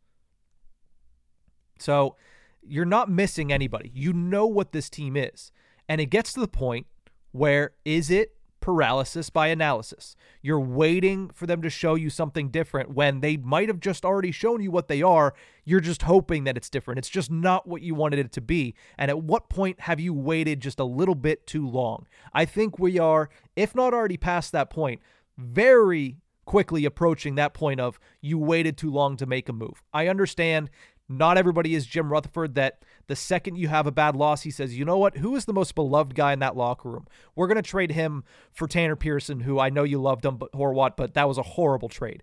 [1.79, 2.15] So
[2.61, 3.91] you're not missing anybody.
[3.93, 5.51] You know what this team is.
[5.87, 6.87] And it gets to the point
[7.31, 10.15] where is it paralysis by analysis?
[10.41, 14.31] You're waiting for them to show you something different when they might have just already
[14.31, 15.33] shown you what they are.
[15.65, 16.97] You're just hoping that it's different.
[16.97, 18.75] It's just not what you wanted it to be.
[18.97, 22.07] And at what point have you waited just a little bit too long?
[22.33, 25.01] I think we are, if not already past that point,
[25.37, 29.83] very quickly approaching that point of you waited too long to make a move.
[29.93, 30.69] I understand
[31.07, 34.77] not everybody is Jim Rutherford that the second you have a bad loss, he says,
[34.77, 35.17] you know what?
[35.17, 37.07] Who is the most beloved guy in that locker room?
[37.35, 40.51] We're going to trade him for Tanner Pearson, who I know you loved him, but
[40.53, 42.21] Horwat, but that was a horrible trade.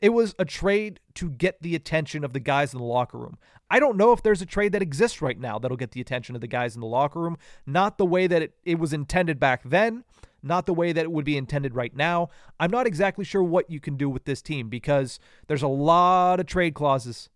[0.00, 3.36] It was a trade to get the attention of the guys in the locker room.
[3.70, 6.34] I don't know if there's a trade that exists right now that'll get the attention
[6.34, 7.36] of the guys in the locker room.
[7.66, 10.04] Not the way that it, it was intended back then,
[10.42, 12.30] not the way that it would be intended right now.
[12.58, 16.40] I'm not exactly sure what you can do with this team because there's a lot
[16.40, 17.28] of trade clauses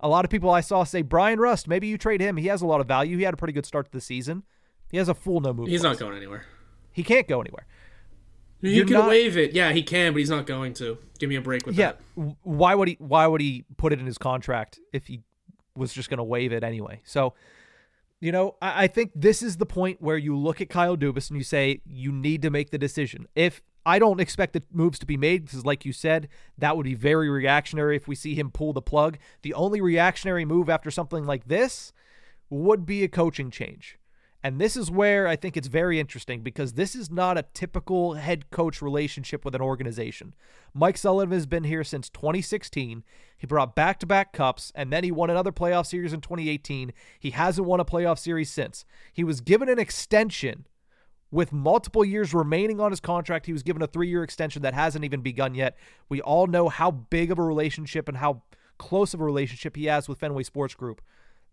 [0.00, 2.36] a lot of people I saw say Bryan Rust, maybe you trade him.
[2.36, 3.16] He has a lot of value.
[3.16, 4.44] He had a pretty good start to the season.
[4.90, 5.68] He has a full no move.
[5.68, 6.00] He's clause.
[6.00, 6.46] not going anywhere.
[6.92, 7.66] He can't go anywhere.
[8.60, 9.52] He You're can not, waive it.
[9.52, 10.98] Yeah, he can, but he's not going to.
[11.18, 12.00] Give me a break with yeah, that.
[12.16, 12.32] Yeah.
[12.42, 15.20] Why would he why would he put it in his contract if he
[15.76, 17.00] was just gonna waive it anyway?
[17.04, 17.34] So
[18.20, 21.30] you know, I, I think this is the point where you look at Kyle Dubas
[21.30, 23.26] and you say you need to make the decision.
[23.36, 26.84] If I don't expect the moves to be made because, like you said, that would
[26.84, 29.16] be very reactionary if we see him pull the plug.
[29.40, 31.94] The only reactionary move after something like this
[32.50, 33.98] would be a coaching change.
[34.42, 38.12] And this is where I think it's very interesting because this is not a typical
[38.12, 40.34] head coach relationship with an organization.
[40.74, 43.04] Mike Sullivan has been here since 2016.
[43.38, 46.92] He brought back to back cups, and then he won another playoff series in 2018.
[47.18, 48.84] He hasn't won a playoff series since.
[49.14, 50.66] He was given an extension
[51.30, 54.74] with multiple years remaining on his contract, he was given a three year extension that
[54.74, 55.76] hasn't even begun yet.
[56.08, 58.42] We all know how big of a relationship and how
[58.78, 61.02] close of a relationship he has with Fenway Sports Group.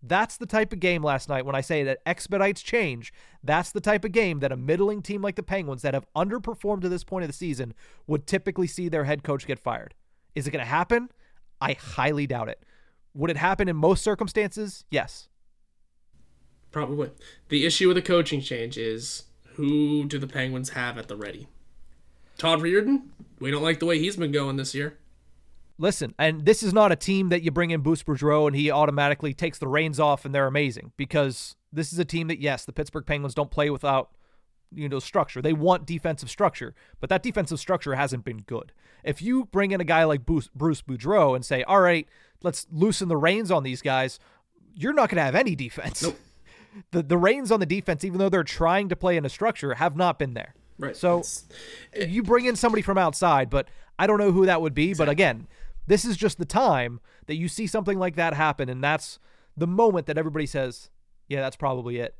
[0.02, 3.12] That's the type of game last night when I say that expedites change.
[3.44, 6.82] That's the type of game that a middling team like the Penguins that have underperformed
[6.82, 7.74] to this point of the season
[8.06, 9.96] would typically see their head coach get fired.
[10.36, 11.10] Is it going to happen?
[11.60, 12.62] I highly doubt it.
[13.16, 14.86] Would it happen in most circumstances?
[14.92, 15.30] Yes.
[16.72, 17.10] Probably.
[17.50, 19.24] The issue with a coaching change is
[19.56, 21.48] who do the Penguins have at the ready?
[22.38, 23.04] Todd Reirden?
[23.40, 24.98] We don't like the way he's been going this year.
[25.78, 28.72] Listen, and this is not a team that you bring in Bruce Boudreau and he
[28.72, 32.64] automatically takes the reins off and they're amazing because this is a team that, yes,
[32.64, 34.12] the Pittsburgh Penguins don't play without
[34.72, 35.42] you know structure.
[35.42, 38.72] They want defensive structure, but that defensive structure hasn't been good.
[39.04, 42.08] If you bring in a guy like Bruce, Bruce Boudreau and say, "All right,
[42.42, 44.20] let's loosen the reins on these guys,"
[44.74, 46.02] you're not going to have any defense.
[46.04, 46.18] Nope
[46.92, 49.76] the the reins on the defense, even though they're trying to play in a structure,
[49.76, 50.56] have not been there.
[50.78, 50.96] Right.
[50.96, 51.24] So
[51.94, 54.90] it, you bring in somebody from outside, but I don't know who that would be.
[54.90, 55.06] Exactly.
[55.06, 55.48] But again,
[55.88, 59.20] this is just the time that you see something like that happen, and that's
[59.56, 60.90] the moment that everybody says,
[61.28, 62.16] "Yeah, that's probably it."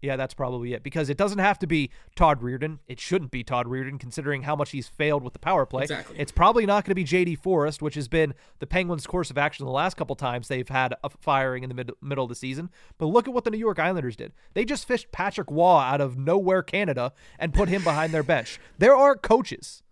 [0.00, 0.82] Yeah, that's probably it.
[0.82, 2.78] Because it doesn't have to be Todd Reirden.
[2.86, 5.82] It shouldn't be Todd Reirden considering how much he's failed with the power play.
[5.82, 6.16] Exactly.
[6.18, 9.38] It's probably not going to be JD Forrest, which has been the Penguins' course of
[9.38, 12.36] action the last couple times they've had a firing in the mid- middle of the
[12.36, 12.70] season.
[12.98, 14.32] But look at what the New York Islanders did.
[14.54, 18.60] They just fished Patrick Roy out of nowhere, Canada, and put him behind their bench.
[18.78, 19.82] There are coaches.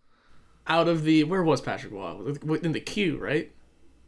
[0.69, 3.53] Out of the where was Patrick Roy in the queue, right?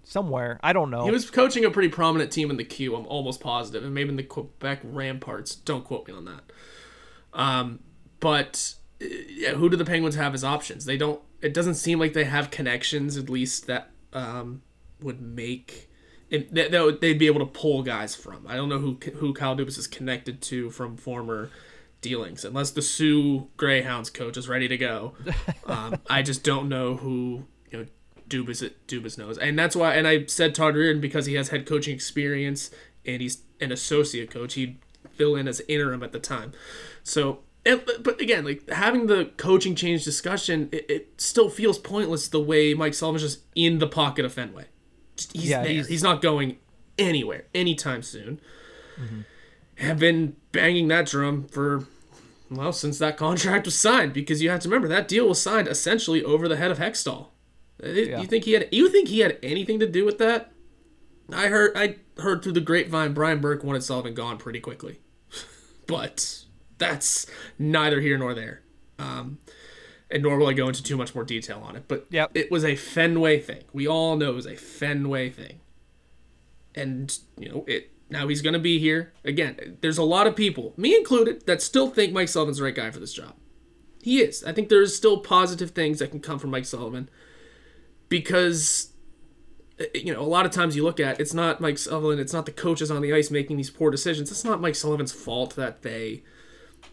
[0.09, 0.59] Somewhere.
[0.62, 1.05] I don't know.
[1.05, 2.97] He was coaching a pretty prominent team in the Q.
[2.97, 5.62] I'm almost positive, and maybe in the Quebec Remparts.
[5.62, 6.44] Don't quote me on that.
[7.35, 7.81] Um,
[8.18, 10.87] but yeah, who do the Penguins have as options?
[10.87, 11.21] They don't.
[11.42, 14.62] It doesn't seem like they have connections, at least that um,
[15.03, 15.90] would make
[16.31, 18.47] it, that, that they'd be able to pull guys from.
[18.47, 21.51] I don't know who who Kyle Dubas is connected to from former
[22.01, 25.14] dealings, unless the Soo Greyhounds coach is ready to go.
[25.66, 27.87] Um, I just don't know who you know
[28.29, 29.95] Dubas Dubas knows, and that's why.
[29.95, 32.71] And I said Todd Reirden because he has head coaching experience
[33.05, 34.55] and he's an associate coach.
[34.55, 34.79] He'd
[35.14, 36.53] fill in as interim at the time.
[37.03, 42.29] So, and, but again, like having the coaching change discussion, it, it still feels pointless
[42.29, 44.67] the way Mike Sullivan's just in the pocket of Fenway.
[45.33, 45.73] He's yeah, there.
[45.73, 46.59] He's, he's not going
[46.99, 48.41] anywhere anytime soon.
[49.01, 49.21] Mm-hmm.
[49.77, 51.85] Have been banging that drum for
[52.51, 55.69] well since that contract was signed because you have to remember that deal was signed
[55.69, 57.29] essentially over the head of Hextall.
[57.83, 58.21] Yeah.
[58.21, 58.69] You think he had?
[58.73, 60.53] You think he had anything to do with that?
[61.33, 65.01] I heard I heard through the grapevine Brian Burke wanted Sullivan gone pretty quickly,
[65.87, 66.45] but
[66.79, 67.27] that's
[67.59, 68.62] neither here nor there.
[68.99, 69.38] Um,
[70.11, 71.85] and nor will I go into too much more detail on it.
[71.87, 72.31] But Yep.
[72.35, 73.64] it was a Fenway thing.
[73.73, 75.61] We all know it was a Fenway thing,
[76.75, 77.91] and you know it.
[78.11, 79.77] Now he's going to be here again.
[79.83, 82.91] There's a lot of people, me included, that still think Mike Sullivan's the right guy
[82.91, 83.35] for this job.
[84.03, 84.43] He is.
[84.45, 87.11] I think there's still positive things that can come from Mike Sullivan
[88.09, 88.92] because
[89.81, 92.33] uh, you know, a lot of times you look at it's not Mike Sullivan, it's
[92.33, 94.31] not the coaches on the ice making these poor decisions.
[94.31, 96.23] It's not Mike Sullivan's fault that they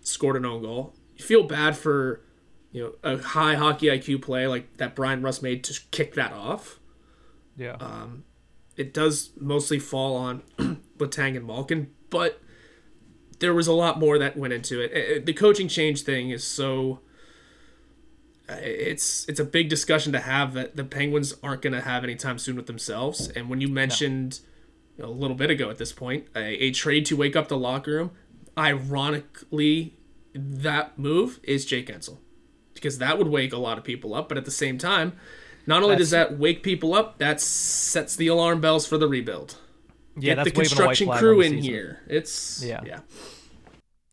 [0.02, 0.94] scored an own goal.
[1.16, 2.22] You feel bad for,
[2.72, 6.34] you know, a high hockey IQ play like that Bryan Rust made to kick that
[6.34, 6.80] off.
[7.58, 7.78] Yeah.
[7.80, 8.26] Um,
[8.76, 10.42] It does mostly fall on
[10.98, 12.42] Letang and Malkin, but
[13.40, 14.92] there was a lot more that went into it.
[14.92, 17.05] Uh, The coaching change thing is so uh,
[18.50, 22.38] it's it's a big discussion to have that the Penguins aren't going to have anytime
[22.38, 23.28] soon with themselves.
[23.30, 24.40] And when you mentioned
[24.98, 27.58] know, a little bit ago at this point a, a trade to wake up the
[27.58, 28.12] locker room,
[28.58, 29.98] ironically,
[30.34, 32.18] that move is Jake Guentzel
[32.74, 34.30] because that would wake a lot of people up.
[34.30, 35.14] But at the same time,
[35.66, 39.58] not only does that wake people up, that sets the alarm bells for the rebuild.
[40.18, 41.64] yeah, Get that's the waving a white construction crew in season.
[41.64, 42.00] here.
[42.08, 42.82] It's Yeah.
[42.86, 43.00] yeah.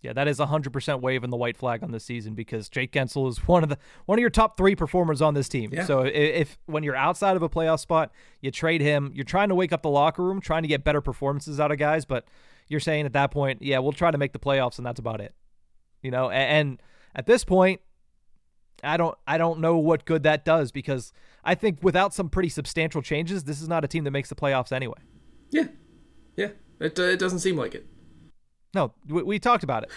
[0.03, 3.39] Yeah, that is 100% waving the white flag on this season because Jake Guentzel is
[3.47, 5.71] one of the one of your top 3 performers on this team.
[5.73, 5.85] Yeah.
[5.85, 9.49] So if, if when you're outside of a playoff spot, you trade him, you're trying
[9.49, 12.27] to wake up the locker room, trying to get better performances out of guys, but
[12.69, 15.21] you're saying at that point, yeah, we'll try to make the playoffs and that's about
[15.21, 15.35] it.
[16.03, 16.83] You know, and, and
[17.15, 17.81] at this point,
[18.83, 21.13] I don't I don't know what good that does because
[21.45, 24.35] I think without some pretty substantial changes, this is not a team that makes the
[24.35, 24.99] playoffs anyway.
[25.51, 25.69] Yeah,
[26.37, 26.49] yeah.
[26.81, 27.87] It, uh, it doesn't seem like it.
[28.75, 29.91] No, we, we talked about it.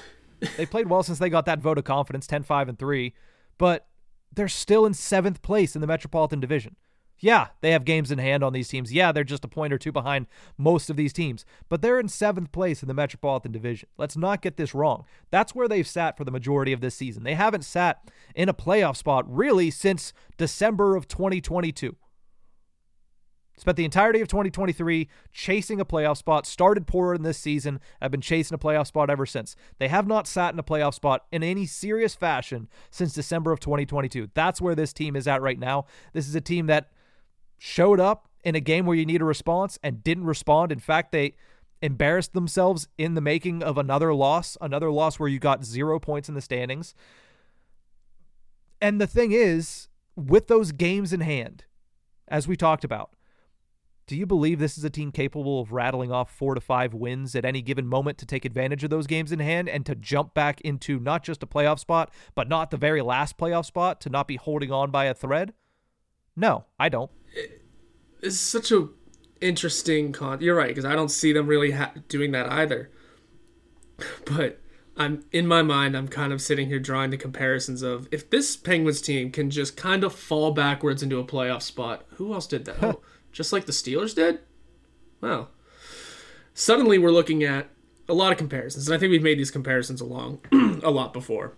[0.57, 3.13] They played well since they got that vote of confidence, 10 5 and 3,
[3.57, 3.87] but
[4.33, 6.75] they're still in seventh place in the Metropolitan Division.
[7.19, 8.91] Yeah, they have games in hand on these teams.
[8.91, 12.09] Yeah, they're just a point or two behind most of these teams, but they're in
[12.09, 13.87] seventh place in the Metropolitan Division.
[13.97, 15.05] Let's not get this wrong.
[15.31, 17.23] That's where they've sat for the majority of this season.
[17.23, 18.01] They haven't sat
[18.35, 21.95] in a playoff spot really since December of 2022.
[23.57, 28.11] Spent the entirety of 2023 chasing a playoff spot, started poor in this season, have
[28.11, 29.55] been chasing a playoff spot ever since.
[29.79, 33.61] They have not sat in a playoff spot in any serious fashion since December of
[33.61, 34.29] 2022.
[34.33, 35.85] That's where this team is at right now.
[36.11, 36.91] This is a team that
[37.57, 40.71] showed up in a game where you need a response and didn't respond.
[40.71, 41.35] In fact, they
[41.81, 46.27] embarrassed themselves in the making of another loss, another loss where you got zero points
[46.27, 46.93] in the standings.
[48.81, 51.63] And the thing is, with those games in hand,
[52.27, 53.11] as we talked about,
[54.07, 57.35] do you believe this is a team capable of rattling off four to five wins
[57.35, 60.33] at any given moment to take advantage of those games in hand and to jump
[60.33, 64.09] back into not just a playoff spot, but not the very last playoff spot, to
[64.09, 65.53] not be holding on by a thread?
[66.35, 67.09] No, I don't.
[68.21, 68.89] It's such a
[69.41, 70.41] interesting con.
[70.41, 72.91] You're right because I don't see them really ha- doing that either.
[74.25, 74.59] But
[74.97, 78.55] I'm in my mind, I'm kind of sitting here drawing the comparisons of if this
[78.55, 82.05] Penguins team can just kind of fall backwards into a playoff spot.
[82.15, 82.75] Who else did that?
[82.83, 83.01] Oh,
[83.35, 84.39] just like the Steelers did.
[85.19, 85.49] Wow.
[86.53, 87.67] Suddenly, we're looking at
[88.07, 90.39] a lot of comparisons, and I think we've made these comparisons along
[90.83, 91.53] a lot before.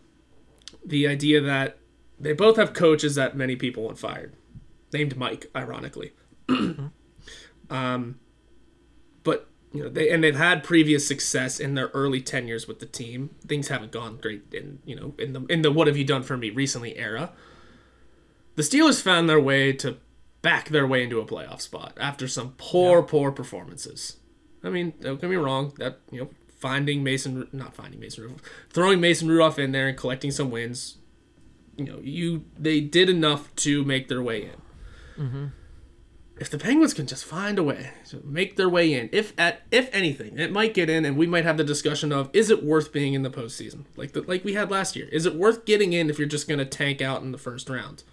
[0.84, 1.78] The idea that
[2.20, 4.36] they both have coaches that many people want fired,
[4.92, 6.14] named Mike, ironically.
[7.70, 8.20] um,
[9.24, 12.88] but you know they and they've had previous success in their early tenures with the
[12.88, 13.36] team.
[13.46, 16.24] Things haven't gone great in you know in the in the what have you done
[16.24, 17.34] for me recently era.
[18.56, 19.98] The Steelers found their way to
[20.42, 24.18] back their way into a playoff spot after some poor poor performances.
[24.64, 25.74] I mean, don't get me wrong.
[25.78, 29.98] That you know, finding Mason, not finding Mason Rudolph, throwing Mason Rudolph in there and
[29.98, 30.98] collecting some wins.
[31.76, 35.24] You know, you they did enough to make their way in.
[35.24, 35.46] Mm-hmm.
[36.40, 39.62] If the Penguins can just find a way to make their way in, if at
[39.72, 42.64] if anything, it might get in, and we might have the discussion of is it
[42.64, 45.08] worth being in the postseason, like the, like we had last year?
[45.12, 47.70] Is it worth getting in if you're just going to tank out in the first
[47.70, 48.04] round?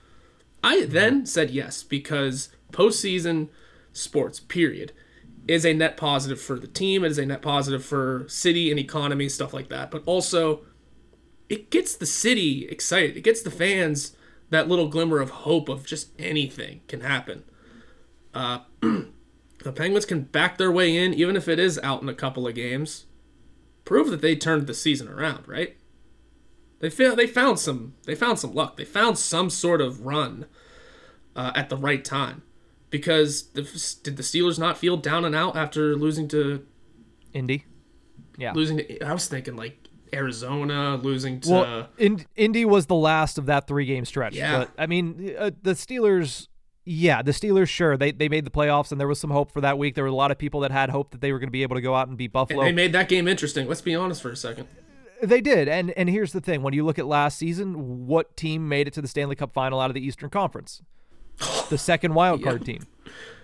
[0.64, 3.50] I then said yes because postseason
[3.92, 4.92] sports, period,
[5.46, 7.04] is a net positive for the team.
[7.04, 9.90] It is a net positive for city and economy, stuff like that.
[9.90, 10.62] But also,
[11.50, 13.14] it gets the city excited.
[13.14, 14.16] It gets the fans
[14.48, 17.44] that little glimmer of hope of just anything can happen.
[18.32, 22.14] Uh, the Penguins can back their way in, even if it is out in a
[22.14, 23.04] couple of games.
[23.84, 25.76] Prove that they turned the season around, right?
[26.84, 28.76] They they found some they found some luck.
[28.76, 30.46] They found some sort of run
[31.34, 32.42] uh, at the right time.
[32.90, 33.62] Because the,
[34.04, 36.64] did the Steelers not feel down and out after losing to
[37.32, 37.64] Indy.
[38.38, 38.52] Yeah.
[38.52, 39.02] losing to?
[39.02, 41.50] I was thinking like Arizona, losing to.
[41.50, 44.34] Well, in, Indy was the last of that three game stretch.
[44.34, 44.58] Yeah.
[44.58, 46.46] But I mean, uh, the Steelers
[46.84, 49.62] Yeah, the Steelers, sure, they they made the playoffs, and there was some hope for
[49.62, 49.94] that week.
[49.94, 51.62] There were a lot of people that had hope that they were going to be
[51.62, 52.60] able to go out and beat Buffalo.
[52.60, 53.66] And they made that game interesting.
[53.66, 54.68] Let's be honest for a second.
[55.26, 58.68] They did, and and here's the thing: when you look at last season, what team
[58.68, 60.82] made it to the Stanley Cup final out of the Eastern Conference?
[61.68, 62.66] The second wild card Yep.
[62.66, 62.86] team.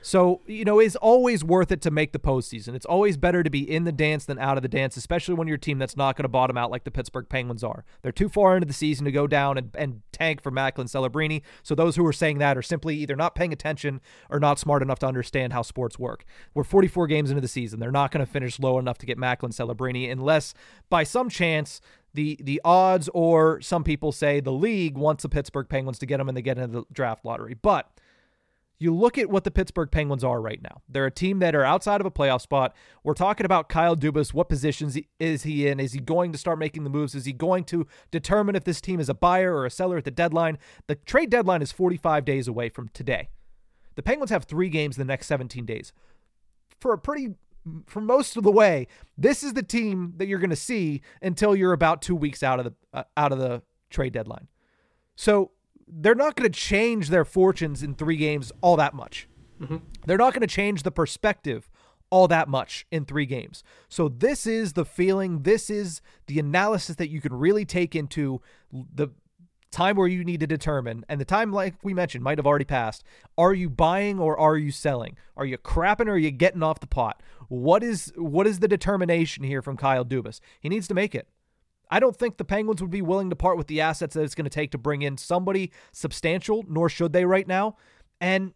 [0.02, 2.74] So you know, it's always worth it to make the postseason.
[2.74, 5.48] It's always better to be in the dance than out of the dance, especially when
[5.48, 7.84] you're a team that's not going to bottom out like the Pittsburgh Penguins are.
[8.02, 11.42] They're too far into the season to go down and, and tank for Macklin Celebrini.
[11.62, 14.82] So those who are saying that are simply either not paying attention or not smart
[14.82, 16.24] enough to understand how sports work.
[16.54, 17.80] We're 44 games into the season.
[17.80, 20.54] They're not going to finish low enough to get Macklin Celebrini unless
[20.88, 21.80] by some chance
[22.14, 26.18] the the odds or some people say the league wants the Pittsburgh Penguins to get
[26.18, 27.54] them and they get into the draft lottery.
[27.54, 27.88] But
[28.80, 30.80] you look at what the Pittsburgh Penguins are right now.
[30.88, 32.74] They're a team that are outside of a playoff spot.
[33.04, 34.32] We're talking about Kyle Dubas.
[34.32, 35.78] What positions is he in?
[35.78, 37.14] Is he going to start making the moves?
[37.14, 40.04] Is he going to determine if this team is a buyer or a seller at
[40.04, 40.58] the deadline?
[40.86, 43.28] The trade deadline is 45 days away from today.
[43.96, 45.92] The Penguins have three games in the next 17 days.
[46.80, 47.34] For a pretty,
[47.86, 48.86] for most of the way,
[49.18, 52.58] this is the team that you're going to see until you're about two weeks out
[52.58, 53.60] of the uh, out of the
[53.90, 54.48] trade deadline.
[55.16, 55.50] So
[55.92, 59.28] they're not going to change their fortunes in three games all that much.
[59.60, 59.78] Mm-hmm.
[60.06, 61.68] They're not going to change the perspective
[62.10, 63.62] all that much in three games.
[63.88, 68.40] So this is the feeling, this is the analysis that you can really take into
[68.72, 69.08] the
[69.70, 72.64] time where you need to determine, and the time, like we mentioned, might have already
[72.64, 73.04] passed.
[73.38, 75.16] Are you buying or are you selling?
[75.36, 77.22] Are you crapping or are you getting off the pot?
[77.48, 80.40] What is what is the determination here from Kyle Dubas?
[80.60, 81.28] He needs to make it.
[81.90, 84.34] I don't think the Penguins would be willing to part with the assets that it's
[84.34, 87.76] going to take to bring in somebody substantial, nor should they right now.
[88.20, 88.54] And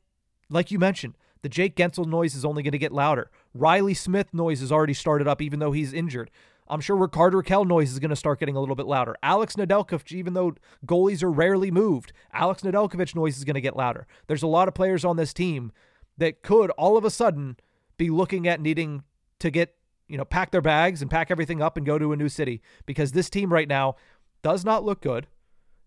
[0.49, 3.30] like you mentioned, the Jake Guentzel noise is only going to get louder.
[3.53, 6.30] Reilly Smith noise has already started up, even though he's injured.
[6.68, 9.16] I'm sure Rickard Rakell noise is going to start getting a little bit louder.
[9.22, 10.55] Alex Nedeljkovic, even though
[10.87, 14.07] goalies are rarely moved, Alex Nedeljkovic noise is going to get louder.
[14.26, 15.72] There's a lot of players on this team
[16.16, 17.57] that could all of a sudden
[17.99, 19.03] be looking at needing
[19.41, 19.76] to get
[20.14, 22.62] you know, pack their bags and pack everything up and go to a new city
[22.86, 23.96] because this team right now
[24.42, 25.26] does not look good.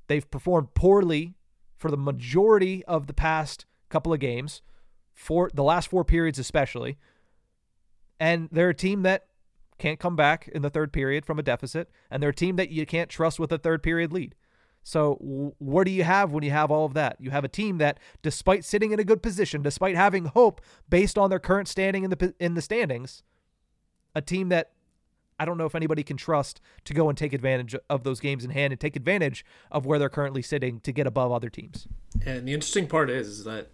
[0.08, 1.36] They've performed poorly
[1.78, 4.62] for the majority of the past couple of games,
[5.14, 6.98] for the last four periods especially.
[8.20, 9.28] And they're a team that
[9.78, 12.70] can't come back in the third period from a deficit, and they're a team that
[12.70, 14.36] you can't trust with a third period lead.
[14.84, 17.16] So, what do you have when you have all of that?
[17.22, 20.60] You have a team that, despite sitting in a good position, despite having hope
[20.90, 23.24] based on their current standing in the in the standings,
[24.18, 24.72] a team that
[25.40, 28.44] I don't know if anybody can trust to go and take advantage of those games
[28.44, 31.88] in hand and take advantage of where they're currently sitting to get above other teams.
[32.26, 33.70] And the interesting part is, is that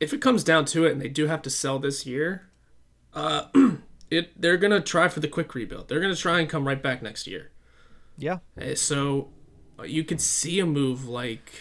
[0.00, 2.50] if it comes down to it and they do have to sell this year,
[3.14, 3.46] uh,
[4.10, 5.88] it they're gonna try for the quick rebuild.
[5.88, 7.52] They're gonna try and come right back next year.
[8.18, 8.38] Yeah.
[8.60, 9.28] Uh, So
[9.78, 11.52] uh, you could see a move like,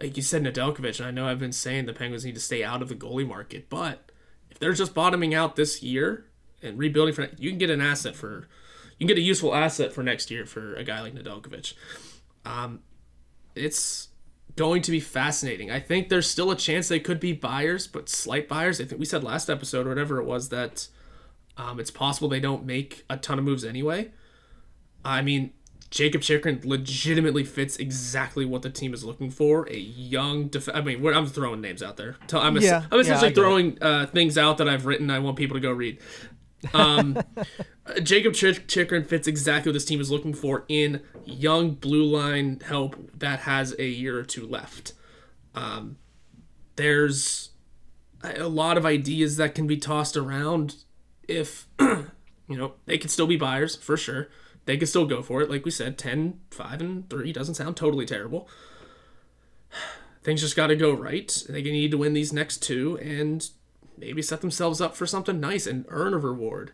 [0.00, 1.00] like you said, Nedeljkovic.
[1.00, 3.26] And I know I've been saying the Penguins need to stay out of the goalie
[3.26, 4.12] market, but
[4.48, 6.26] if they're just bottoming out this year
[6.62, 8.48] and rebuilding for, you can get an asset for,
[8.98, 11.74] you can get a useful asset for next year for a guy like Nedeljkovic.
[12.44, 12.80] Um,
[13.54, 14.08] it's
[14.56, 15.70] going to be fascinating.
[15.70, 18.80] I think there's still a chance they could be buyers, but slight buyers.
[18.80, 20.88] I think we said last episode or whatever it was that
[21.56, 24.10] um, it's possible they don't make a ton of moves anyway.
[25.04, 25.52] I mean,
[25.90, 29.68] Jakob Chychrun legitimately fits exactly what the team is looking for.
[29.70, 32.16] A young, def- I mean, we're, I'm throwing names out there.
[32.32, 33.34] I'm, es- Yeah, I'm essentially it.
[33.34, 35.10] throwing uh, things out that I've written.
[35.10, 35.98] I want people to go read.
[36.72, 37.18] Um,
[38.02, 42.60] Jacob Chik- Chychrun fits exactly what this team is looking for in young blue line
[42.64, 44.92] help that has a year or two left.
[45.54, 45.96] Um,
[46.76, 47.50] there's
[48.22, 50.76] a lot of ideas that can be tossed around
[51.28, 52.08] if you
[52.48, 54.28] know they could still be buyers for sure.
[54.64, 55.50] They could still go for it.
[55.50, 58.48] Like we said 10 5 and 3 doesn't sound totally terrible.
[60.22, 61.44] Things just got to go right.
[61.48, 63.48] They need to win these next two and
[63.96, 66.72] maybe set themselves up for something nice and earn a reward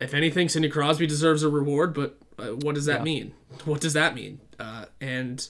[0.00, 3.04] if anything sidney crosby deserves a reward but uh, what does that Yeah.
[3.04, 5.48] mean what does that mean uh, and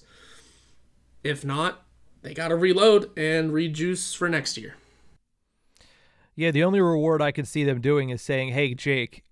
[1.22, 1.82] if not
[2.22, 4.74] they got to reload and rejuice for next year
[6.36, 9.22] Yeah, the only reward I can see them doing is saying, "Hey, Jake,"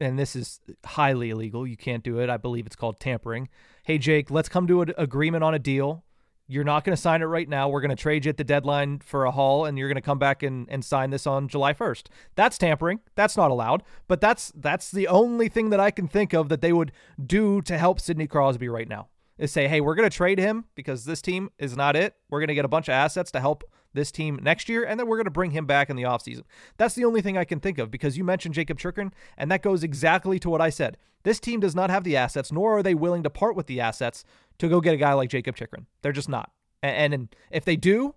[0.00, 1.66] and this is highly illegal.
[1.66, 2.30] You can't do it.
[2.30, 3.48] I believe it's called tampering.
[3.82, 6.04] Hey, Jake, let's come to an agreement on a deal.
[6.52, 7.70] You're not going to sign it right now.
[7.70, 10.02] We're going to trade you at the deadline for a haul, and you're going to
[10.02, 12.08] come back and, and sign this on July 1st.
[12.34, 13.00] That's tampering.
[13.14, 13.82] That's not allowed.
[14.06, 16.92] But that's that's the only thing that I can think of that they would
[17.24, 19.08] do to help Sidney Crosby right now.
[19.38, 22.16] Is say, hey, we're going to trade him because this team is not it.
[22.28, 25.00] We're going to get a bunch of assets to help this team next year, and
[25.00, 26.42] then we're going to bring him back in the offseason.
[26.76, 29.62] That's the only thing I can think of because you mentioned Jakob Chychrun, and that
[29.62, 30.98] goes exactly to what I said.
[31.24, 33.80] This team does not have the assets, nor are they willing to part with the
[33.80, 34.24] assets
[34.62, 35.86] to go get a guy like Jakob Chychrun.
[36.02, 36.52] They're just not.
[36.84, 38.14] And, and if they do,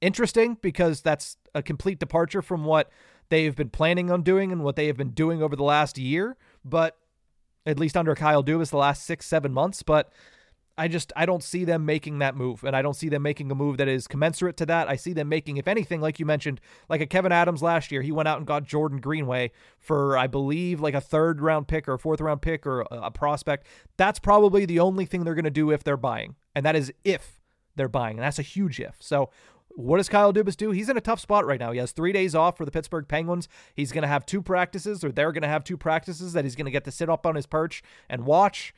[0.00, 2.90] interesting because that's a complete departure from what
[3.28, 6.38] they've been planning on doing and what they have been doing over the last year,
[6.64, 6.96] but
[7.66, 9.82] at least under Kyle Dubas the last six, seven months.
[9.82, 10.10] But
[10.82, 13.52] I just I don't see them making that move, and I don't see them making
[13.52, 14.88] a move that is commensurate to that.
[14.88, 18.02] I see them making, if anything, like you mentioned, like a Kevyn Adams last year.
[18.02, 21.86] He went out and got Jordan Greenway for I believe like a third round pick
[21.86, 23.68] or a fourth round pick or a, a prospect.
[23.96, 26.92] That's probably the only thing they're going to do if they're buying, and that is
[27.04, 27.40] if
[27.76, 28.96] they're buying, and that's a huge if.
[28.98, 29.30] So
[29.76, 30.72] what does Kyle Dubas do?
[30.72, 31.70] He's in a tough spot right now.
[31.70, 33.48] He has three days off for the Pittsburgh Penguins.
[33.74, 36.56] He's going to have two practices, or they're going to have two practices that he's
[36.56, 38.74] going to get to sit up on his perch and watch.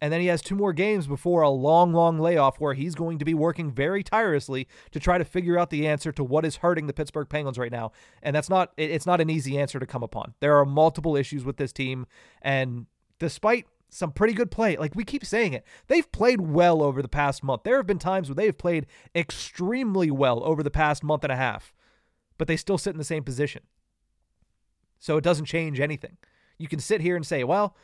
[0.00, 3.18] And then he has two more games before a long, long layoff where he's going
[3.18, 6.56] to be working very tirelessly to try to figure out the answer to what is
[6.56, 7.92] hurting the Pittsburgh Penguins right now.
[8.22, 10.34] And that's not it's not an easy answer to come upon.
[10.40, 12.06] There are multiple issues with this team
[12.42, 12.86] and
[13.18, 14.76] despite some pretty good play.
[14.76, 15.64] Like we keep saying it.
[15.86, 17.62] They've played well over the past month.
[17.64, 21.32] There have been times where they have played extremely well over the past month and
[21.32, 21.72] a half,
[22.36, 23.62] but they still sit in the same position.
[24.98, 26.16] So it doesn't change anything.
[26.58, 27.76] You can sit here and say, well,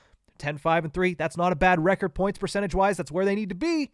[0.43, 2.97] 10 5 and 3, that's not a bad record points percentage wise.
[2.97, 3.91] That's where they need to be.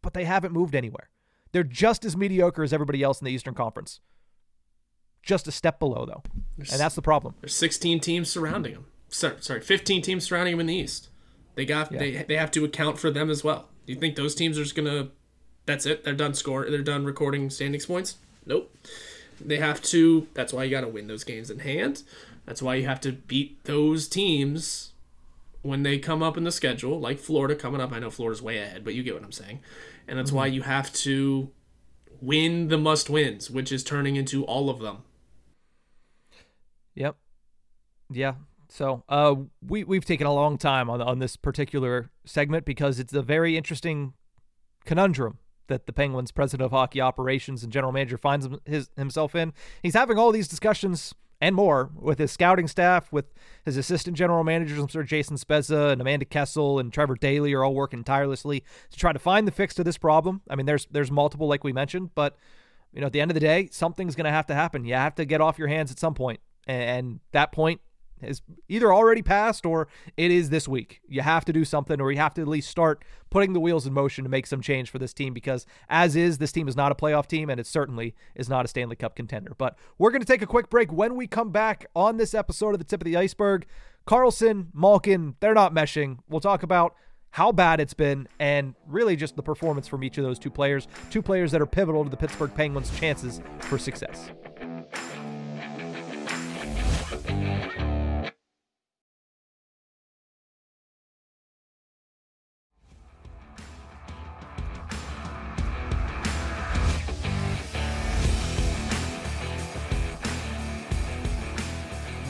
[0.00, 1.10] But they haven't moved anywhere.
[1.50, 4.00] They're just as mediocre as everybody else in the Eastern Conference.
[5.22, 6.22] Just a step below, though.
[6.56, 7.34] There's, and that's the problem.
[7.40, 8.86] There's 16 teams surrounding them.
[9.08, 11.08] Sorry, sorry 15 teams surrounding them in the East.
[11.54, 11.98] They got yeah.
[11.98, 13.68] they they have to account for them as well.
[13.86, 15.08] Do you think those teams are just gonna?
[15.66, 16.04] That's it.
[16.04, 16.70] They're done score.
[16.70, 18.16] They're done recording standings points.
[18.46, 18.74] Nope.
[19.40, 20.28] They have to.
[20.34, 22.04] That's why you got to win those games in hand.
[22.46, 24.91] That's why you have to beat those teams
[25.62, 27.92] when they come up in the schedule, like Florida coming up.
[27.92, 29.60] I know Florida's way ahead, but you get what I'm saying.
[30.06, 30.36] And that's mm-hmm.
[30.36, 31.50] why you have to
[32.20, 34.98] win the must wins, which is turning into all of them.
[36.94, 37.16] Yep.
[38.10, 38.34] Yeah.
[38.68, 39.34] So uh,
[39.66, 43.56] we we've taken a long time on on this particular segment because it's a very
[43.56, 44.14] interesting
[44.84, 45.38] conundrum
[45.68, 49.52] that the Penguins president of hockey operations and general manager finds his, himself in.
[49.82, 53.26] He's having all these discussions and more with his scouting staff, with
[53.64, 54.78] his assistant general managers.
[54.78, 58.62] I'm sure Jason Spezza and Amanda Kessel and Trevor Daley are all working tirelessly
[58.92, 60.42] to try to find the fix to this problem.
[60.48, 62.36] I mean, there's there's multiple, like we mentioned, but
[62.92, 64.84] you know, at the end of the day, something's going to have to happen.
[64.84, 66.38] You have to get off your hands at some point,
[66.68, 67.80] and that point
[68.22, 71.00] is either already passed or it is this week.
[71.08, 73.86] You have to do something or you have to at least start putting the wheels
[73.86, 76.76] in motion to make some change for this team because as is this team is
[76.76, 79.54] not a playoff team and it certainly is not a Stanley Cup contender.
[79.56, 82.74] But we're going to take a quick break when we come back on this episode
[82.74, 83.66] of the Tip of the Ice-Burgh.
[84.06, 86.18] Karlsson, Malkin, they're not meshing.
[86.28, 86.96] We'll talk about
[87.32, 90.86] how bad it's been, and really just the performance from each of those two players.
[91.10, 94.30] Two players that are pivotal to the Pittsburgh Penguins' chances for success.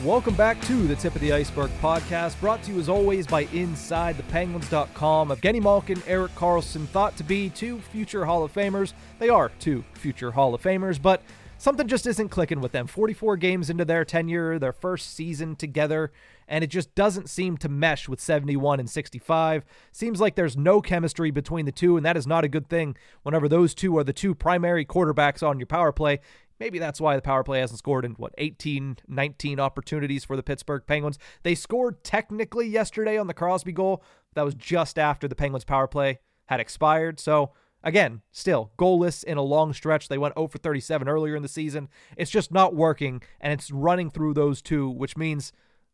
[0.03, 3.45] Welcome back to the Tip of the Ice-Burgh podcast, brought to you as always by
[3.45, 5.29] InsideThePenguins.com.
[5.29, 8.91] Evgeni Malkin, Erik Karlsson, thought to be two future Hall of Famers.
[9.19, 11.21] They are two future Hall of Famers, but
[11.57, 12.85] something just isn't clicking with them.
[12.85, 16.11] 44 games into their tenure, their first season together,
[16.49, 19.63] and it just doesn't seem to mesh with 71 and 65.
[19.93, 22.97] Seems like there's no chemistry between the two, and that is not a good thing
[23.21, 26.19] whenever those two are the two primary quarterbacks on your power play.
[26.59, 30.43] Maybe that's why the power play hasn't scored in what 18, 19 opportunities for the
[30.43, 31.19] Pittsburgh Penguins.
[31.43, 34.03] They scored technically yesterday on the Crosby goal.
[34.35, 37.19] That was just after the Penguins power play had expired.
[37.19, 37.51] So
[37.83, 40.07] again, still goalless in a long stretch.
[40.07, 41.89] They went 0 for 37 earlier in the season.
[42.17, 45.51] It's just not working, and it's running through those two, which means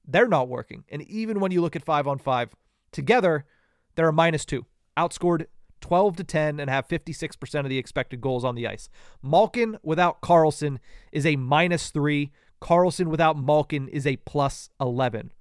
[0.07, 0.85] they're not working.
[0.89, 2.55] And even when you look at five on five
[2.91, 3.45] together,
[3.95, 4.65] they're a minus two.
[4.97, 5.45] Outscored
[5.81, 8.89] 12 to 10 and have 56% of the expected goals on the ice.
[9.21, 10.79] Malkin without Karlsson
[11.11, 12.31] is a minus 3.
[12.61, 15.31] Karlsson without Malkin is a plus 11.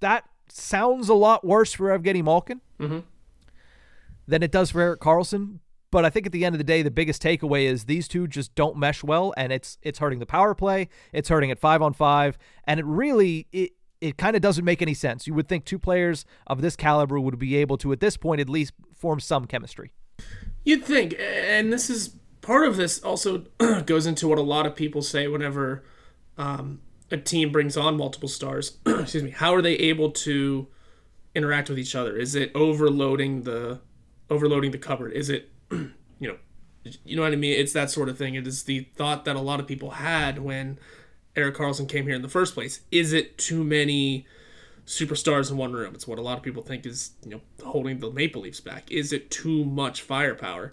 [0.00, 3.00] That sounds a lot worse for Evgeni Malkin mm-hmm.
[4.26, 5.60] than it does for Erik Karlsson,
[5.90, 8.26] But I think at the end of the day, the biggest takeaway is these two
[8.26, 10.88] just don't mesh well, and it's it's hurting the power play.
[11.12, 14.80] It's hurting at five on five, and it really it it kind of doesn't make
[14.82, 15.26] any sense.
[15.26, 18.40] You would think two players of this caliber would be able to, at this point,
[18.40, 19.92] at least form some chemistry.
[20.64, 23.44] You'd think, and this is part of this also
[23.86, 25.84] goes into what a lot of people say whenever
[26.38, 26.80] um,
[27.10, 28.78] a team brings on multiple stars.
[28.86, 29.30] excuse me.
[29.30, 30.66] How are they able to
[31.34, 32.16] interact with each other?
[32.16, 33.80] Is it overloading the
[34.28, 35.12] overloading the cupboard?
[35.12, 36.36] Is it you know
[37.04, 37.58] you know what I mean?
[37.58, 38.34] It's that sort of thing.
[38.34, 40.78] It is the thought that a lot of people had when
[41.40, 42.80] Erik Karlsson came here in the first place.
[42.90, 44.26] Is it too many
[44.86, 45.94] superstars in one room?
[45.94, 48.90] It's what a lot of people think is, you know, holding the Maple Leafs back.
[48.90, 50.72] Is it too much firepower?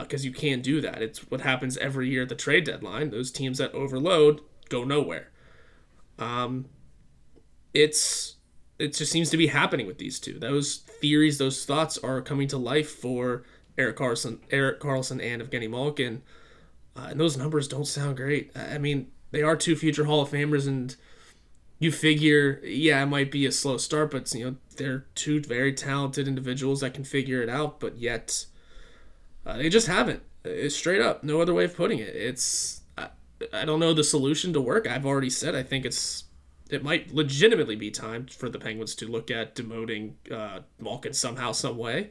[0.00, 1.00] because uh, you can do that.
[1.00, 3.10] It's what happens every year at the trade deadline.
[3.10, 5.30] Those teams that overload go nowhere.
[6.18, 6.66] Um,
[7.72, 8.36] it's
[8.78, 10.38] it just seems to be happening with these two.
[10.38, 13.44] Those theories, those thoughts are coming to life for
[13.76, 16.22] Erik Karlsson, Erik Karlsson, and Evgeni Malkin,
[16.96, 18.50] uh, and those numbers don't sound great.
[18.56, 20.94] I mean, they are two future Hall of Famers, and
[21.78, 25.72] you figure, yeah, it might be a slow start, but you know they're two very
[25.72, 28.46] talented individuals that can figure it out, but yet
[29.46, 30.22] uh, they just haven't.
[30.44, 32.14] It's straight up, no other way of putting it.
[32.14, 33.08] It's I,
[33.52, 34.88] I don't know the solution to work.
[34.88, 36.24] I've already said I think it's
[36.70, 41.52] it might legitimately be time for the Penguins to look at demoting uh, Malkin somehow,
[41.52, 42.10] some way.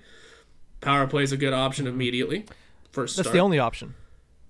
[0.82, 1.95] Power play is a good option mm-hmm.
[1.95, 2.45] immediately.
[2.91, 3.95] First, that's the only option.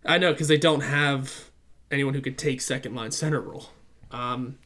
[0.05, 1.49] I know because they don't have
[1.91, 3.67] anyone who could take second line center role.
[4.11, 4.57] Um,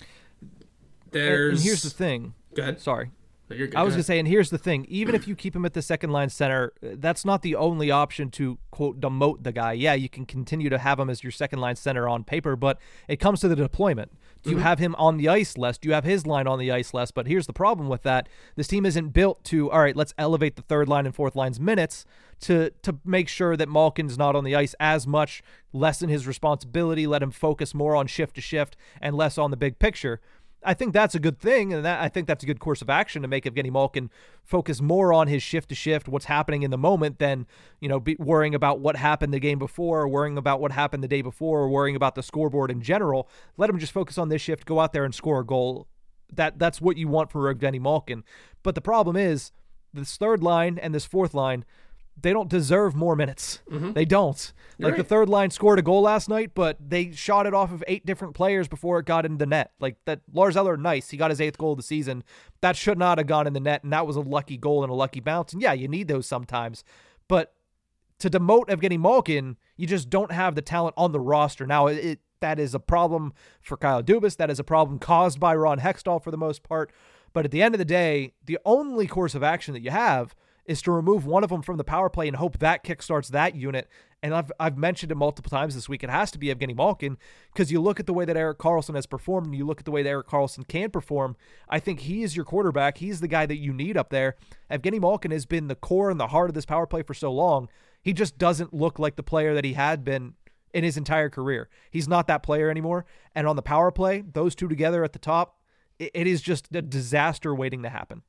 [1.12, 2.34] there's and here's the thing.
[2.54, 2.80] Go ahead.
[2.82, 3.12] Sorry.
[3.54, 3.78] You're good.
[3.78, 5.74] I was going to say, and here's the thing: even if you keep him at
[5.74, 9.74] the second line center, that's not the only option to quote demote the guy.
[9.74, 12.80] Yeah, you can continue to have him as your second line center on paper, but
[13.08, 14.12] it comes to the deployment.
[14.44, 14.66] Do you mm-hmm.
[14.66, 15.78] have him on the ice less?
[15.78, 17.12] Do you have his line on the ice less?
[17.12, 19.72] But here's the problem with that: this team isn't built to.
[19.72, 22.06] All right, let's elevate the third line and fourth line's minutes
[22.42, 25.42] to to make sure that Malkin's not on the ice as much,
[25.74, 29.58] lessen his responsibility, let him focus more on shift to shift and less on the
[29.58, 30.20] big picture.
[30.64, 32.90] I think that's a good thing, and that, I think that's a good course of
[32.90, 34.12] action to make Evgeni Malkin
[34.44, 37.48] focus more on his shift to shift, what's happening in the moment, than
[37.80, 41.04] you know be worrying about what happened the game before, or worrying about what happened
[41.04, 43.28] the day before, or worrying about the scoreboard in general.
[43.58, 45.88] Let him just focus on this shift, go out there and score a goal.
[46.32, 48.24] That that's what you want for Evgeni Malkin.
[48.62, 49.52] But the problem is
[49.94, 51.66] this third line and this fourth line
[52.22, 53.62] they don't deserve more minutes.
[53.70, 53.94] Mm-hmm.
[53.94, 54.54] They don't.
[54.78, 55.04] You're like right.
[55.04, 58.06] the third line scored a goal last night, but they shot it off of eight
[58.06, 59.72] different players before it got in the net.
[59.80, 61.10] Like that Lars Eller, nice.
[61.10, 62.24] He got his eighth goal of the season.
[62.62, 64.92] That should not have gone in the net, and that was a lucky goal and
[64.92, 65.54] a lucky bounce.
[65.54, 66.84] And yeah, you need those sometimes.
[67.28, 67.54] But
[68.20, 71.66] to demote Evgeni Malkin, you just don't have the talent on the roster.
[71.66, 74.38] Now it, it that is a problem for Kyle Dubas.
[74.38, 76.92] That is a problem caused by Ron Hextall for the most part.
[77.34, 80.36] But at the end of the day, the only course of action that you have–
[80.66, 83.56] is to remove one of them from the power play and hope that kickstarts that
[83.56, 83.88] unit.
[84.24, 86.04] And I've, I've mentioned it multiple times this week.
[86.04, 87.18] It has to be Evgeni Malkin
[87.52, 89.86] because you look at the way that Erik Karlsson has performed and you look at
[89.86, 91.36] the way that Erik Karlsson can perform.
[91.68, 93.00] I think he is your quarterback.
[93.00, 94.36] He's the guy that you need up there.
[94.70, 97.32] Evgeni Malkin has been the core and the heart of this power play for so
[97.32, 97.68] long.
[98.04, 100.36] He just doesn't look like the player that he had been
[100.74, 101.70] in his entire career.
[101.90, 103.06] He's not that player anymore.
[103.34, 105.58] And on the power play, those two together at the top,
[106.00, 108.22] it, it is just a disaster waiting to happen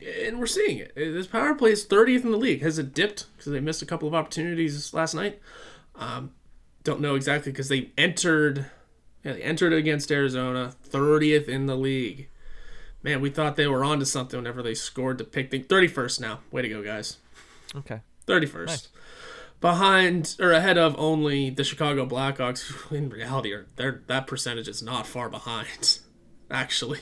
[0.00, 0.94] and we're seeing it.
[0.94, 2.62] This power play is 30th in the league.
[2.62, 5.40] Has it dipped because they missed a couple of opportunities last night?
[5.94, 6.32] Um,
[6.84, 8.66] don't know exactly because they entered.
[9.24, 12.28] Yeah, they entered against Arizona, 30th in the league.
[13.02, 16.40] Man, we thought they were onto something whenever they scored to pick the 31st now.
[16.50, 17.18] Way to go, guys.
[17.74, 18.00] Okay.
[18.26, 18.66] 31st.
[18.66, 18.88] Nice.
[19.60, 24.82] Behind or ahead of only the Chicago Blackhawks, who in reality are that percentage is
[24.82, 26.00] not far behind.
[26.50, 27.00] Actually,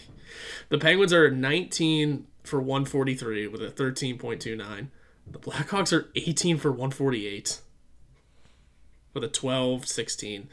[0.68, 4.88] the Penguins are 19 for 143 with a 13.29.
[5.30, 7.60] The Blackhawks are 18 for 148
[9.14, 10.48] with a 12 16.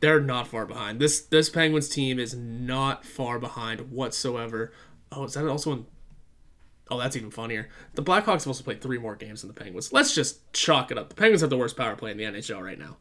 [0.00, 1.00] They're not far behind.
[1.00, 4.72] This this Penguins team is not far behind whatsoever.
[5.10, 5.86] Oh, is that also in
[6.90, 7.68] Oh, that's even funnier.
[7.94, 9.92] The Blackhawks have also played three more games than the Penguins.
[9.92, 11.08] Let's just chalk it up.
[11.08, 12.98] The Penguins have the worst power play in the NHL right now.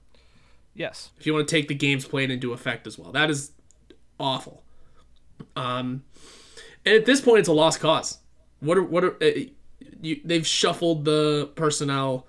[0.74, 1.10] Yes.
[1.20, 3.52] If you want to take the games played into effect as well, that is
[4.20, 4.64] awful.
[5.56, 6.04] Um,
[6.86, 8.20] and at this point, it's a lost cause.
[8.60, 9.46] What are what are uh,
[10.02, 12.28] you, they've shuffled the personnel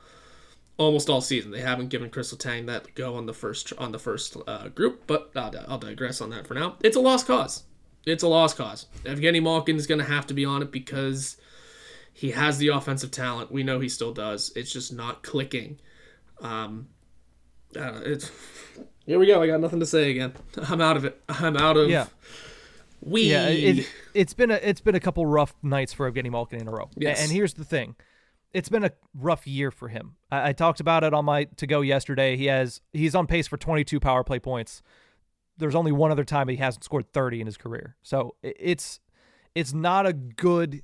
[0.77, 1.51] almost all season.
[1.51, 5.05] They haven't given Kris Letang that go on the first on the first uh, group,
[5.07, 6.77] but I'll, I'll, digress on that for now.
[6.83, 7.65] It's a lost cause.
[8.07, 8.87] It's a lost cause.
[9.05, 11.37] Evgeni Malkin is going to have to be on it because
[12.13, 13.51] he has the offensive talent.
[13.51, 14.53] We know he still does.
[14.55, 15.81] It's just not clicking.
[16.41, 16.89] Um,
[17.77, 18.31] uh, it's
[19.07, 19.43] here we go.
[19.43, 20.35] I got nothing to say again.
[20.69, 21.21] I'm out of it.
[21.29, 21.89] I'm out of.
[21.89, 22.07] Yeah.
[23.05, 26.61] We yeah, it, has been a it's been a couple rough nights for Evgeni Malkin
[26.61, 26.89] in a row.
[26.97, 27.23] Yes.
[27.23, 27.97] And here's the thing,
[28.55, 30.17] it's been a rough year for him.
[30.31, 32.37] I, I talked about it on my to go yesterday.
[32.37, 34.83] He has he's on pace for 22 power play points.
[35.59, 37.97] There's only one other time he hasn't scored 30 in his career.
[38.03, 39.01] So it's
[39.55, 40.83] it's not a good.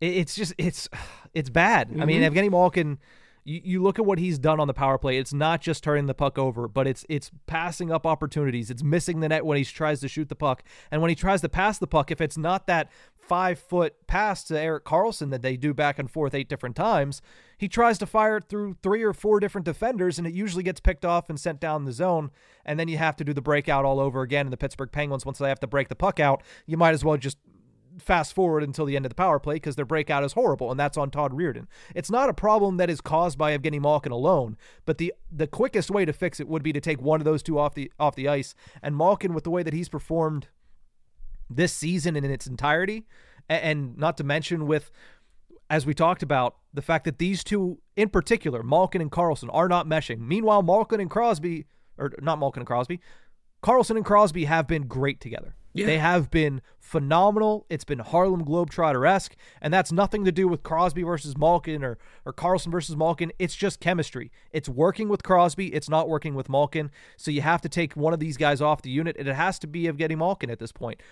[0.00, 0.88] It's just it's
[1.34, 1.88] it's bad.
[1.88, 2.02] Mm-hmm.
[2.02, 2.36] I mean, mm-hmm.
[2.36, 2.98] Evgeni Malkin
[3.44, 5.18] you, you look at what he's done on the power play.
[5.18, 8.70] It's not just turning the puck over, but it's it's passing up opportunities.
[8.70, 11.40] It's missing the net when he tries to shoot the puck, and when he tries
[11.42, 15.42] to pass the puck, if it's not that five foot pass to Erik Karlsson that
[15.42, 17.22] they do back and forth eight different times,
[17.56, 20.80] he tries to fire it through three or four different defenders, and it usually gets
[20.80, 22.30] picked off and sent down the zone.
[22.64, 24.46] And then you have to do the breakout all over again.
[24.46, 27.04] And the Pittsburgh Penguins, once they have to break the puck out, you might as
[27.04, 27.38] well just
[27.98, 30.78] fast forward until the end of the power play because their breakout is horrible, and
[30.78, 31.66] that's on Todd Reirden.
[31.94, 35.90] It's not a problem that is caused by Evgeni Malkin alone, but the the quickest
[35.90, 38.14] way to fix it would be to take one of those two off the off
[38.14, 38.54] the ice.
[38.82, 40.48] And Malkin, with the way that he's performed
[41.48, 43.06] this season in its entirety,
[43.48, 44.90] and, and not to mention with
[45.70, 49.68] as we talked about, the fact that these two in particular, Malkin and Karlsson, are
[49.68, 50.18] not meshing.
[50.20, 51.66] Meanwhile, Malkin and Crosby,
[51.96, 53.00] or not Malkin and Crosby,
[53.62, 55.54] Karlsson and Crosby have been great together.
[55.74, 55.86] Yeah.
[55.86, 57.64] They have been phenomenal.
[57.70, 61.98] It's been Harlem Globetrotter esque, and that's nothing to do with Crosby versus Malkin or
[62.26, 63.32] or Karlsson versus Malkin.
[63.38, 64.30] It's just chemistry.
[64.52, 65.68] It's working with Crosby.
[65.68, 66.90] It's not working with Malkin.
[67.16, 69.58] So you have to take one of these guys off the unit, and it has
[69.60, 71.02] to be of Evgeni Malkin at this point.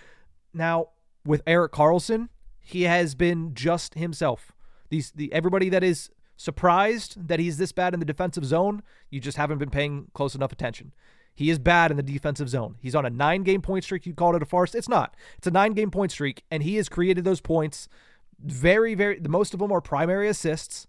[0.53, 0.89] Now
[1.25, 4.53] with Erik Karlsson, he has been just himself.
[4.91, 9.21] These the everybody that is surprised that he's this bad in the defensive zone, you
[9.21, 10.93] just haven't been paying close enough attention.
[11.35, 12.77] He is bad in the defensive zone.
[12.81, 14.05] He's on a nine game point streak.
[14.07, 14.75] You called it a farce.
[14.75, 15.17] It's not.
[15.39, 17.89] It's a nine game point streak, and he has created those points
[18.43, 20.87] very, very, the most of them are primary assists.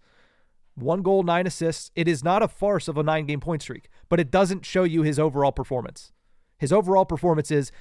[0.75, 1.91] One goal, nine assists.
[1.95, 4.83] It is not a farce of a nine game point streak, but it doesn't show
[4.83, 6.11] you his overall performance.
[6.57, 7.71] His overall performance is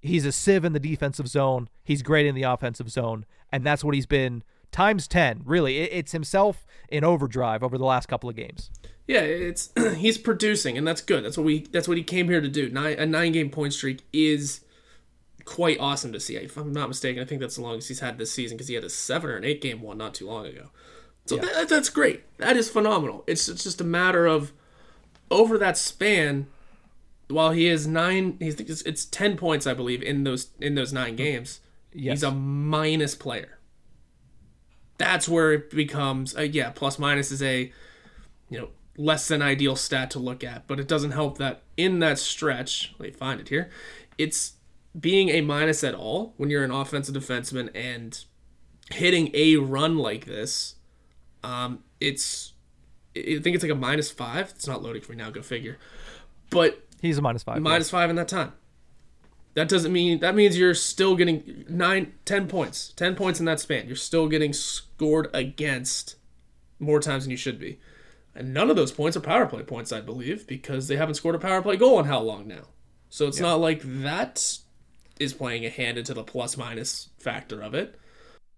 [0.00, 1.68] he's a sieve in the defensive zone.
[1.84, 5.42] He's great in the offensive zone, and that's what he's been times 10.
[5.44, 8.70] Really, it's himself in overdrive over the last couple of games.
[9.06, 11.24] Yeah, it's he's producing and that's good.
[11.24, 12.68] That's what we that's what he came here to do.
[12.68, 14.60] Nine, a 9-game point streak is
[15.44, 16.36] quite awesome to see.
[16.36, 18.74] If I'm not mistaken, I think that's the longest he's had this season because he
[18.74, 20.68] had a 7 or an 8 game one not too long ago.
[21.26, 21.42] So yeah.
[21.42, 22.22] that, that's great.
[22.38, 23.24] That is phenomenal.
[23.26, 24.52] It's, it's just a matter of
[25.30, 26.46] over that span
[27.28, 31.06] while he is 9 he's it's 10 points I believe in those in those 9
[31.06, 31.16] mm-hmm.
[31.16, 31.60] games.
[31.92, 32.18] Yes.
[32.18, 33.58] He's a minus player
[35.02, 37.72] that's where it becomes uh, yeah plus minus is a
[38.48, 41.98] you know less than ideal stat to look at but it doesn't help that in
[41.98, 43.70] that stretch let me find it here
[44.18, 44.54] it's
[44.98, 48.24] being a minus at all when you're an offensive defenseman and
[48.90, 50.76] hitting a run like this
[51.42, 52.52] um it's
[53.16, 54.50] i think it's like a minus five.
[54.50, 55.78] It's not loading for me now go figure.
[56.48, 58.52] But he's a minus five minus five in that time
[59.54, 63.60] that doesn't mean that means you're still getting nine, ten points, ten points in that
[63.60, 63.86] span.
[63.86, 66.16] You're still getting scored against
[66.78, 67.78] more times than you should be,
[68.34, 71.34] and none of those points are power play points, I believe, because they haven't scored
[71.34, 72.68] a power play goal in how long now.
[73.08, 73.48] So it's yeah.
[73.48, 74.58] not like that
[75.20, 77.98] is playing a hand into the plus minus factor of it.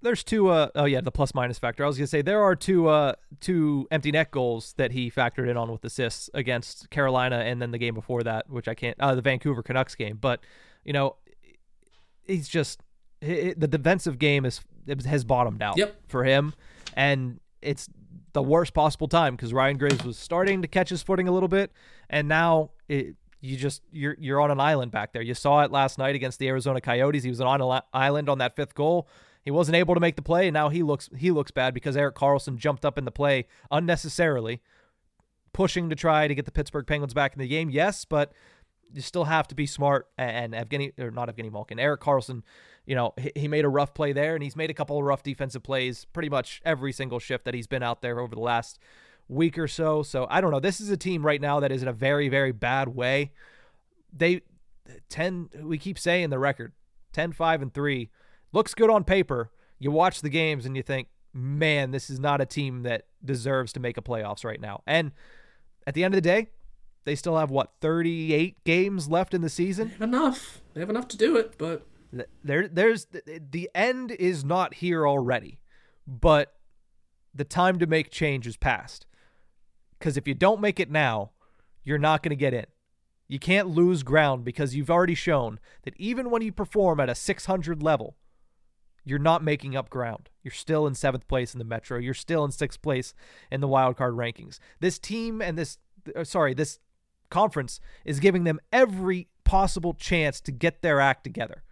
[0.01, 0.49] There's two.
[0.49, 1.83] Uh, oh yeah, the plus minus factor.
[1.83, 5.49] I was gonna say there are two uh, two empty net goals that he factored
[5.49, 9.01] in on with assists against Carolina, and then the game before that, which I can't.
[9.01, 10.41] Uh, the Vancouver Canucks game, but
[10.85, 11.16] you know,
[12.26, 12.80] he's just
[13.20, 14.61] the defensive game is
[15.07, 15.97] has bottomed out yep.
[16.09, 16.55] for him,
[16.95, 17.89] and it's
[18.32, 21.49] the worst possible time because Ryan Graves was starting to catch his footing a little
[21.49, 21.72] bit,
[22.11, 25.22] and now it, you just you're you're on an island back there.
[25.22, 27.22] You saw it last night against the Arizona Coyotes.
[27.22, 29.09] He was on an island on that fifth goal.
[29.43, 31.97] He wasn't able to make the play, and now he looks he looks bad because
[31.97, 34.62] Erik Karlsson jumped up in the play unnecessarily,
[35.53, 37.70] pushing to try to get the Pittsburgh Penguins back in the game.
[37.70, 38.32] Yes, but
[38.93, 40.09] you still have to be smart.
[40.18, 42.43] And Evgeni, or not Evgeni Malkin, Erik Karlsson,
[42.87, 45.22] you know, he, made a rough play there, and he's made a couple of rough
[45.22, 48.78] defensive plays pretty much every single shift that he's been out there over the last
[49.28, 50.03] week or so.
[50.03, 50.61] So I don't know.
[50.61, 53.32] This is a team right now that is in a very, very bad way.
[54.12, 54.43] They
[55.09, 56.72] 10 we keep saying the record
[57.12, 58.11] 10 5 and 3
[58.53, 62.41] looks good on paper you watch the games and you think man this is not
[62.41, 65.12] a team that deserves to make a playoffs right now and
[65.87, 66.49] at the end of the day
[67.05, 69.89] they still have what 38 games left in the season.
[69.89, 70.61] They have enough.
[70.73, 71.87] They have enough to do it, but
[72.43, 75.61] there there's the end is not here already.
[76.07, 76.55] But
[77.35, 79.07] the time to make change is past.
[80.01, 81.33] Cuz if you don't make it now,
[81.83, 82.67] you're not going to get in.
[83.27, 87.15] You can't lose ground because you've already shown that even when you perform at a
[87.15, 88.17] 600 level,
[89.05, 90.31] you're not making up ground.
[90.43, 91.99] You're still in seventh place in the Metro.
[91.99, 93.15] You're still in sixth place
[93.51, 94.59] in the wild card rankings.
[94.81, 95.79] This team and this,
[96.17, 96.79] uh, sorry, this
[97.35, 101.64] conference is giving them every possible chance to get their act together.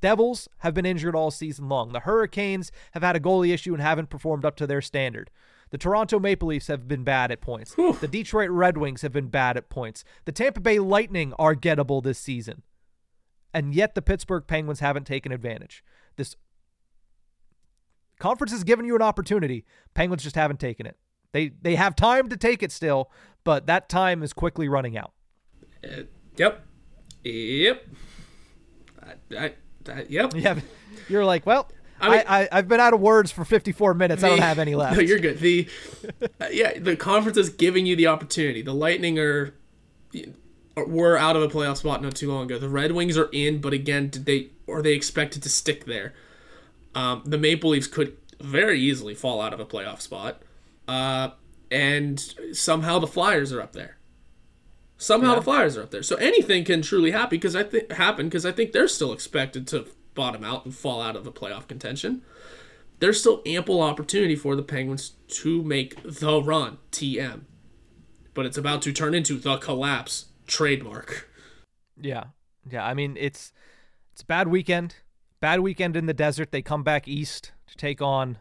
[0.00, 1.92] Devils have been injured all season long.
[1.92, 5.30] The Hurricanes have had a goalie issue and haven't performed up to their standard.
[5.70, 7.74] The Toronto Maple Leafs have been bad at points.
[7.74, 7.96] Whew.
[8.00, 10.04] The Detroit Red Wings have been bad at points.
[10.24, 12.62] The Tampa Bay Lightning are gettable this season.
[13.54, 15.84] And yet the Pittsburgh Penguins haven't taken advantage.
[16.16, 16.34] This
[18.18, 19.64] conference has given you an opportunity.
[19.94, 20.96] Penguins just haven't taken it.
[21.32, 23.10] They they have time to take it still,
[23.44, 25.12] but that time is quickly running out.
[25.84, 26.02] Uh,
[26.36, 26.66] yep.
[27.22, 27.84] Yep.
[29.02, 29.54] I, I,
[29.88, 30.32] I, yep.
[30.36, 30.60] Yeah.
[31.08, 31.68] You're like, well,
[32.00, 34.22] I, mean, I, I have been out of words for 54 minutes.
[34.22, 34.96] The, I don't have any left.
[34.96, 35.38] No, you're good.
[35.38, 35.68] The
[36.40, 38.62] uh, yeah, the conference is giving you the opportunity.
[38.62, 39.54] The Lightning are
[40.76, 42.58] were out of a playoff spot not too long ago.
[42.58, 45.84] The Red Wings are in, but again, did they or are they expected to stick
[45.84, 46.14] there?
[46.94, 50.42] Um, the Maple Leafs could very easily fall out of a playoff spot,
[50.86, 51.30] uh,
[51.70, 53.98] and somehow the Flyers are up there.
[54.96, 55.36] Somehow yeah.
[55.36, 56.02] the Flyers are up there.
[56.02, 59.66] So anything can truly happen because I think happen because I think they're still expected
[59.68, 62.22] to bottom out and fall out of the playoff contention.
[63.00, 67.42] There's still ample opportunity for the Penguins to make the run, TM.
[68.32, 71.28] But it's about to turn into the collapse trademark.
[72.00, 72.24] Yeah.
[72.70, 73.52] Yeah, I mean it's
[74.12, 74.96] it's a bad weekend.
[75.40, 76.50] Bad weekend in the desert.
[76.50, 78.38] They come back east to take on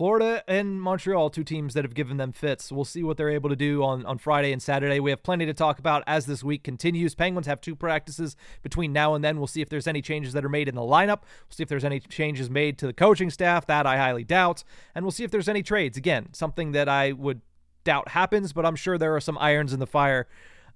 [0.00, 2.72] Florida and Montreal, two teams that have given them fits.
[2.72, 4.98] We'll see what they're able to do on, on Friday and Saturday.
[4.98, 7.14] We have plenty to talk about as this week continues.
[7.14, 9.36] Penguins have two practices between now and then.
[9.36, 11.20] We'll see if there's any changes that are made in the lineup.
[11.20, 13.66] We'll see if there's any changes made to the coaching staff.
[13.66, 14.64] That I highly doubt.
[14.94, 15.98] And we'll see if there's any trades.
[15.98, 17.42] Again, something that I would
[17.84, 20.26] doubt happens, but I'm sure there are some irons in the fire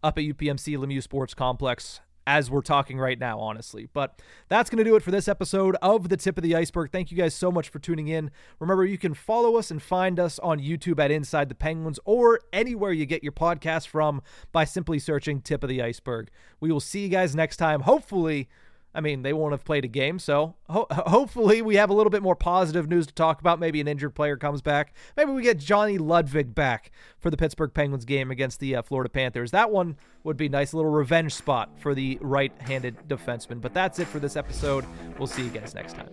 [0.03, 3.89] up at UPMC Lemieux Sports Complex as we're talking right now, honestly.
[3.93, 6.91] But that's going to do it for this episode of The Tip of the Ice-Burgh.
[6.91, 8.31] Thank you guys so much for tuning in.
[8.59, 12.41] Remember, you can follow us and find us on YouTube at Inside the Penguins or
[12.53, 14.23] anywhere you get your podcast from
[14.53, 16.31] by simply searching Tip of the Ice-Burgh.
[16.61, 18.49] We will see you guys next time, hopefully
[18.95, 22.11] I mean, they won't have played a game, so ho- hopefully we have a little
[22.11, 23.59] bit more positive news to talk about.
[23.59, 24.95] Maybe an injured player comes back.
[25.17, 29.11] Maybe we get Johnny Ludvig back for the Pittsburgh Penguins game against the uh, Florida
[29.11, 29.51] Panthers.
[29.51, 33.61] That one would be nice little revenge spot for the right-handed defenseman.
[33.61, 34.85] But that's it for this episode.
[35.19, 36.11] We'll see you guys next time.